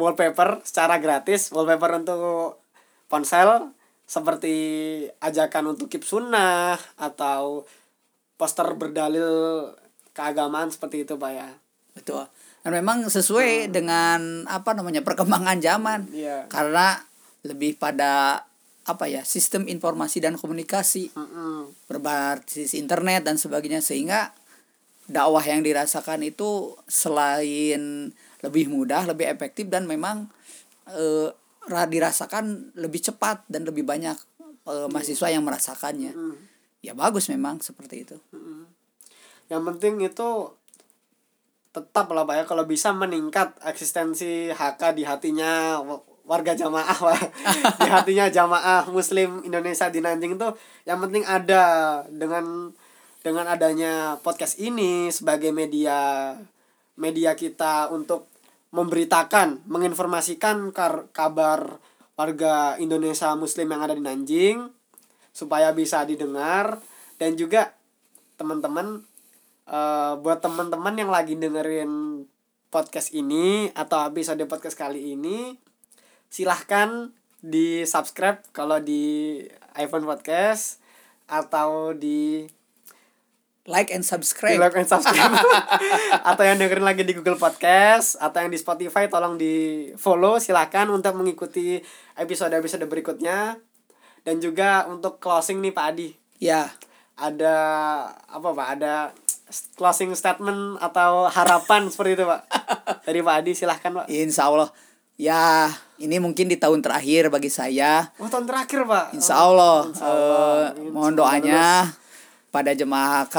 wallpaper 0.00 0.64
secara 0.64 0.98
gratis, 0.98 1.52
wallpaper 1.52 2.02
untuk 2.02 2.58
ponsel 3.06 3.70
seperti 4.10 4.56
ajakan 5.22 5.78
untuk 5.78 5.86
keep 5.86 6.02
sunnah 6.02 6.74
atau 6.98 7.62
poster 8.34 8.66
berdalil 8.74 9.70
keagamaan 10.10 10.74
seperti 10.74 11.06
itu 11.06 11.14
pak 11.14 11.30
ya. 11.30 11.50
Betul. 11.94 12.26
Dan 12.66 12.74
memang 12.74 13.06
sesuai 13.06 13.70
dengan 13.70 14.50
apa 14.50 14.74
namanya 14.74 15.06
perkembangan 15.06 15.62
zaman. 15.62 16.10
Iya. 16.10 16.50
karena 16.50 16.98
lebih 17.46 17.78
pada 17.78 18.42
apa 18.82 19.06
ya 19.06 19.22
sistem 19.22 19.70
informasi 19.70 20.18
dan 20.18 20.34
komunikasi. 20.34 21.14
Mm-mm. 21.14 21.70
berbasis 21.86 22.74
internet 22.74 23.22
dan 23.22 23.38
sebagainya. 23.38 23.78
Sehingga 23.78 24.34
dakwah 25.06 25.46
yang 25.46 25.62
dirasakan 25.62 26.26
itu 26.26 26.74
selain 26.90 28.10
lebih 28.42 28.66
mudah 28.66 29.06
lebih 29.06 29.30
efektif 29.30 29.70
dan 29.70 29.86
memang 29.86 30.26
eh, 30.90 31.30
dirasakan 31.68 32.72
lebih 32.78 33.04
cepat 33.04 33.44
dan 33.50 33.68
lebih 33.68 33.84
banyak 33.84 34.16
eh, 34.68 34.86
mahasiswa 34.88 35.28
yang 35.28 35.44
merasakannya. 35.44 36.12
Mm. 36.14 36.36
ya 36.80 36.96
bagus 36.96 37.28
memang 37.28 37.60
seperti 37.60 38.08
itu. 38.08 38.16
Yang 39.52 39.62
penting 39.68 39.94
itu 40.00 40.28
tetap 41.70 42.08
lah 42.10 42.24
pak 42.24 42.34
ya. 42.40 42.44
Kalau 42.48 42.64
bisa 42.64 42.90
meningkat 42.96 43.52
eksistensi 43.62 44.48
HK 44.48 44.96
di 44.96 45.04
hatinya 45.04 45.78
wa- 45.84 46.02
warga 46.24 46.54
jamaah 46.54 46.94
Pak. 46.94 47.20
di 47.84 47.88
hatinya 47.90 48.26
jamaah 48.30 48.86
muslim 48.88 49.42
Indonesia 49.42 49.90
di 49.90 50.00
Nanjing 50.00 50.38
itu 50.38 50.48
yang 50.86 50.98
penting 51.02 51.26
ada. 51.26 51.64
Dengan 52.10 52.70
dengan 53.20 53.44
adanya 53.52 54.16
podcast 54.24 54.56
ini 54.56 55.12
sebagai 55.12 55.52
media 55.52 56.32
media 56.96 57.36
kita 57.36 57.92
untuk 57.92 58.30
memberitakan 58.70 59.66
menginformasikan 59.66 60.70
kar- 60.70 61.10
kabar 61.10 61.82
warga 62.14 62.78
Indonesia 62.78 63.34
muslim 63.34 63.70
yang 63.72 63.82
ada 63.82 63.94
di 63.96 64.02
Nanjing 64.02 64.70
supaya 65.34 65.74
bisa 65.74 66.02
didengar. 66.06 66.78
Dan 67.20 67.36
juga 67.36 67.76
teman-teman 68.40 69.04
eh, 69.68 70.12
buat 70.18 70.40
teman-teman 70.40 70.94
yang 70.96 71.10
lagi 71.12 71.36
dengerin 71.36 72.24
podcast 72.70 73.10
ini 73.12 73.68
atau 73.74 74.06
episode 74.06 74.40
podcast 74.46 74.78
kali 74.78 75.18
ini 75.18 75.58
silahkan 76.30 77.10
di 77.42 77.82
subscribe 77.82 78.38
kalau 78.54 78.78
di 78.78 79.42
iPhone 79.74 80.06
podcast 80.06 80.78
atau 81.26 81.90
di 81.98 82.46
like 83.70 83.94
and 83.94 84.02
di 84.02 84.10
subscribe. 84.10 84.58
Like 84.58 84.74
and 84.74 84.90
subscribe. 84.90 85.30
Atau 86.28 86.42
yang 86.42 86.58
dengerin 86.58 86.82
lagi 86.82 87.06
di 87.06 87.14
Google 87.14 87.38
Podcast 87.38 88.18
atau 88.18 88.42
yang 88.42 88.50
di 88.50 88.58
Spotify 88.58 89.06
tolong 89.06 89.38
di 89.38 89.88
follow 89.94 90.42
silahkan 90.42 90.90
untuk 90.90 91.14
mengikuti 91.14 91.78
episode-episode 92.18 92.84
berikutnya. 92.90 93.56
Dan 94.20 94.42
juga 94.42 94.84
untuk 94.90 95.22
closing 95.22 95.62
nih 95.62 95.72
Pak 95.72 95.86
Adi. 95.94 96.08
Ya. 96.42 96.68
Ada 97.16 97.56
apa 98.26 98.48
Pak? 98.52 98.66
Ada 98.76 98.94
closing 99.78 100.12
statement 100.12 100.76
atau 100.82 101.30
harapan 101.30 101.86
seperti 101.92 102.18
itu 102.18 102.24
Pak? 102.26 102.40
Dari 103.06 103.20
Pak 103.22 103.34
Adi 103.40 103.52
silahkan 103.54 103.90
Pak. 104.02 104.06
Insya 104.10 104.50
Allah. 104.50 104.68
Ya 105.20 105.68
ini 106.00 106.16
mungkin 106.16 106.48
di 106.48 106.56
tahun 106.56 106.80
terakhir 106.80 107.28
bagi 107.28 107.52
saya. 107.52 108.08
Oh 108.16 108.28
tahun 108.28 108.48
terakhir 108.48 108.88
Pak? 108.88 109.12
Insya 109.12 109.36
Allah, 109.36 109.84
Insya 109.92 110.06
Allah. 110.08 110.72
eh, 110.72 110.88
mohon 110.88 111.12
doanya 111.12 111.92
pada 112.50 112.74
jemaah 112.74 113.26
HK 113.26 113.38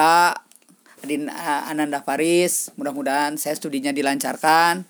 Adin 1.02 1.28
uh, 1.28 1.62
Ananda 1.68 2.02
Faris 2.04 2.72
mudah-mudahan 2.78 3.36
saya 3.36 3.58
studinya 3.58 3.90
dilancarkan 3.92 4.86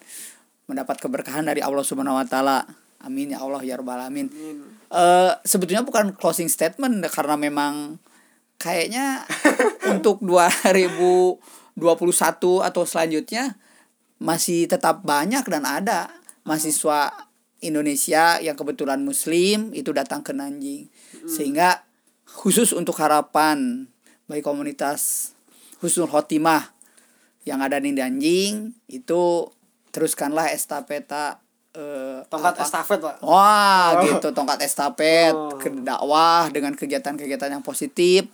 mendapat 0.72 1.04
keberkahan 1.04 1.44
dari 1.44 1.60
Allah 1.60 1.84
Subhanahu 1.84 2.16
wa 2.16 2.24
taala. 2.24 2.64
Amin 3.04 3.34
ya 3.34 3.44
Allah 3.44 3.60
ya 3.60 3.76
rabbal 3.76 3.98
alamin. 3.98 4.32
Amin. 4.32 4.64
Eh, 4.92 5.32
sebetulnya 5.48 5.88
bukan 5.88 6.16
closing 6.16 6.52
statement 6.52 7.00
karena 7.12 7.36
memang 7.40 8.00
kayaknya 8.60 9.24
untuk 9.94 10.20
2021 10.24 11.40
atau 12.62 12.84
selanjutnya 12.84 13.56
masih 14.22 14.68
tetap 14.68 15.02
banyak 15.02 15.48
dan 15.48 15.64
ada 15.66 16.12
mahasiswa 16.44 17.10
Indonesia 17.64 18.38
yang 18.44 18.60
kebetulan 18.60 19.02
muslim 19.02 19.72
itu 19.72 19.96
datang 19.96 20.22
ke 20.22 20.36
Nanjing. 20.36 20.92
Sehingga 21.26 21.88
khusus 22.28 22.76
untuk 22.76 23.00
harapan 23.00 23.88
bagi 24.32 24.40
komunitas 24.40 25.36
Husnul 25.84 26.08
Khotimah 26.08 26.72
yang 27.44 27.60
ada 27.60 27.84
di 27.84 27.92
Nanjing 27.92 28.72
itu 28.88 29.52
teruskanlah 29.92 30.56
estafeta 30.56 31.44
eh, 31.72 32.24
Tongkat 32.32 32.56
apa? 32.60 32.64
estafet, 32.64 33.00
Pak. 33.00 33.16
Wah, 33.24 33.96
Oh. 33.96 34.04
gitu 34.04 34.32
tongkat 34.32 34.60
estafet 34.64 35.32
Oh. 35.36 35.56
ke 35.56 35.68
dakwah 35.84 36.48
dengan 36.48 36.76
kegiatan-kegiatan 36.76 37.48
yang 37.48 37.64
positif 37.64 38.28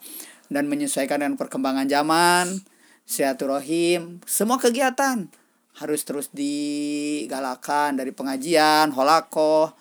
dan 0.53 0.65
menyesuaikan 0.65 1.21
dengan 1.21 1.37
perkembangan 1.37 1.85
zaman, 1.85 2.61
silaturahim, 3.05 4.21
semua 4.25 4.57
kegiatan 4.57 5.29
harus 5.77 6.01
terus 6.01 6.33
digalakan 6.33 7.97
dari 7.97 8.09
pengajian, 8.09 8.89
holakoh, 8.93 9.73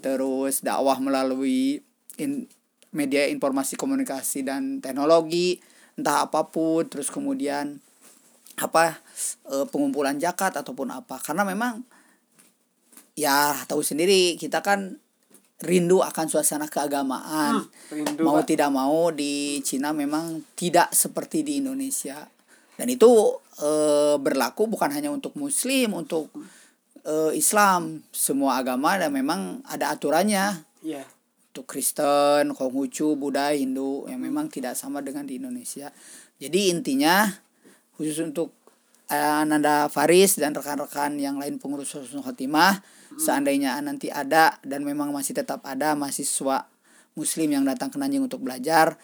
terus 0.00 0.64
dakwah 0.64 0.96
melalui 0.96 1.84
in- 2.16 2.48
media 2.92 3.26
informasi 3.28 3.74
komunikasi 3.76 4.44
dan 4.44 4.78
teknologi, 4.84 5.58
entah 5.96 6.28
apa 6.28 6.48
pun, 6.48 6.84
terus 6.86 7.08
kemudian 7.08 7.80
apa 8.60 9.00
eh, 9.48 9.66
pengumpulan 9.68 10.20
zakat 10.20 10.56
ataupun 10.56 10.92
apa. 10.92 11.16
Karena 11.20 11.42
memang 11.42 11.82
ya 13.12 13.52
tahu 13.68 13.84
sendiri 13.84 14.40
kita 14.40 14.64
kan 14.64 14.96
rindu 15.62 16.02
akan 16.02 16.26
suasana 16.28 16.66
keagamaan. 16.68 17.64
Rindu, 17.88 18.22
mau 18.26 18.42
Pak. 18.42 18.48
tidak 18.50 18.70
mau 18.74 19.08
di 19.14 19.62
Cina 19.62 19.94
memang 19.94 20.42
tidak 20.58 20.92
seperti 20.92 21.46
di 21.46 21.62
Indonesia. 21.62 22.28
Dan 22.76 22.88
itu 22.90 23.08
eh, 23.62 24.16
berlaku 24.18 24.68
bukan 24.68 24.90
hanya 24.90 25.08
untuk 25.08 25.32
Muslim 25.38 25.94
untuk 25.96 26.28
eh, 27.06 27.32
Islam. 27.32 28.02
Semua 28.10 28.58
agama 28.60 28.98
dan 28.98 29.14
memang 29.14 29.62
ada 29.64 29.94
aturannya. 29.94 30.66
Iya. 30.82 31.06
Untuk 31.52 31.68
Kristen, 31.68 32.56
Konghucu, 32.56 33.12
Buddha, 33.12 33.52
Hindu 33.52 34.08
yang 34.08 34.24
memang 34.24 34.48
tidak 34.48 34.72
sama 34.72 35.04
dengan 35.04 35.28
di 35.28 35.36
Indonesia. 35.36 35.92
Jadi 36.40 36.72
intinya 36.72 37.28
khusus 37.92 38.24
untuk 38.24 38.56
eh, 39.12 39.20
Ananda 39.44 39.92
Faris 39.92 40.40
dan 40.40 40.56
rekan-rekan 40.56 41.20
yang 41.20 41.36
lain 41.36 41.60
pengurus 41.60 41.92
Husnul 41.92 42.24
Khotimah 42.24 42.80
seandainya 43.20 43.76
nanti 43.84 44.08
ada 44.08 44.56
dan 44.64 44.88
memang 44.88 45.12
masih 45.12 45.36
tetap 45.36 45.60
ada 45.68 45.92
mahasiswa 45.92 46.64
muslim 47.12 47.52
yang 47.52 47.68
datang 47.68 47.92
ke 47.92 48.00
Nanjing 48.00 48.24
untuk 48.24 48.40
belajar 48.40 48.96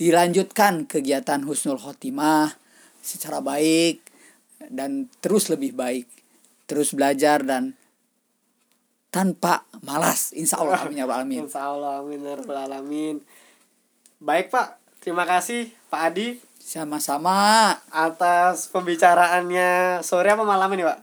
dilanjutkan 0.00 0.88
kegiatan 0.88 1.44
Husnul 1.44 1.76
Khotimah 1.76 2.56
secara 3.04 3.44
baik 3.44 4.00
dan 4.72 5.12
terus 5.20 5.52
lebih 5.52 5.76
baik 5.76 6.08
terus 6.64 6.96
belajar 6.96 7.44
dan 7.44 7.76
tanpa 9.08 9.64
malas 9.80 10.36
insya 10.36 10.60
Allah 10.60 10.84
amin 10.84 11.00
ya 11.00 11.04
rabbal 11.08 11.24
alamin 11.24 11.42
Insya 11.48 11.62
Allah, 11.64 11.92
amin 12.04 12.20
ya 12.20 12.34
alamin. 12.36 13.16
Baik 14.18 14.50
Pak, 14.50 14.76
terima 15.00 15.24
kasih 15.24 15.70
Pak 15.88 16.02
Adi 16.12 16.28
sama-sama 16.68 17.72
atas 17.88 18.68
pembicaraannya 18.68 20.04
sore 20.04 20.28
apa 20.28 20.44
malam 20.44 20.68
ini 20.76 20.84
Pak? 20.84 20.98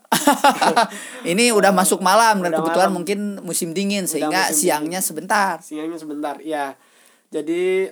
ini 1.32 1.50
udah 1.50 1.74
masuk 1.74 2.06
malam 2.06 2.46
dan 2.46 2.54
Udah 2.54 2.62
kebetulan 2.62 2.94
malam. 2.94 2.98
mungkin 3.02 3.20
musim 3.42 3.74
dingin 3.74 4.06
sehingga 4.06 4.54
musim 4.54 4.62
siangnya 4.62 5.02
sebentar 5.02 5.58
Siangnya 5.66 5.98
sebentar, 5.98 6.38
iya. 6.46 6.78
Jadi 7.34 7.90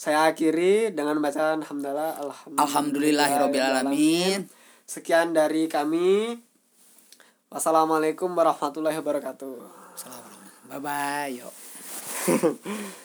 saya 0.00 0.32
akhiri 0.32 0.96
dengan 0.96 1.20
bacaan 1.20 1.60
hamdalah 1.60 2.16
Alhamdulillahirobbilalamin 2.56 4.48
Sekian 4.88 5.32
dari 5.36 5.68
kami. 5.68 6.40
Wassalamualaikum 7.54 8.34
warahmatullahi 8.34 8.98
wabarakatuh. 8.98 9.54
bye 10.66 10.80
bye 10.82 11.30
yuk 11.38 11.54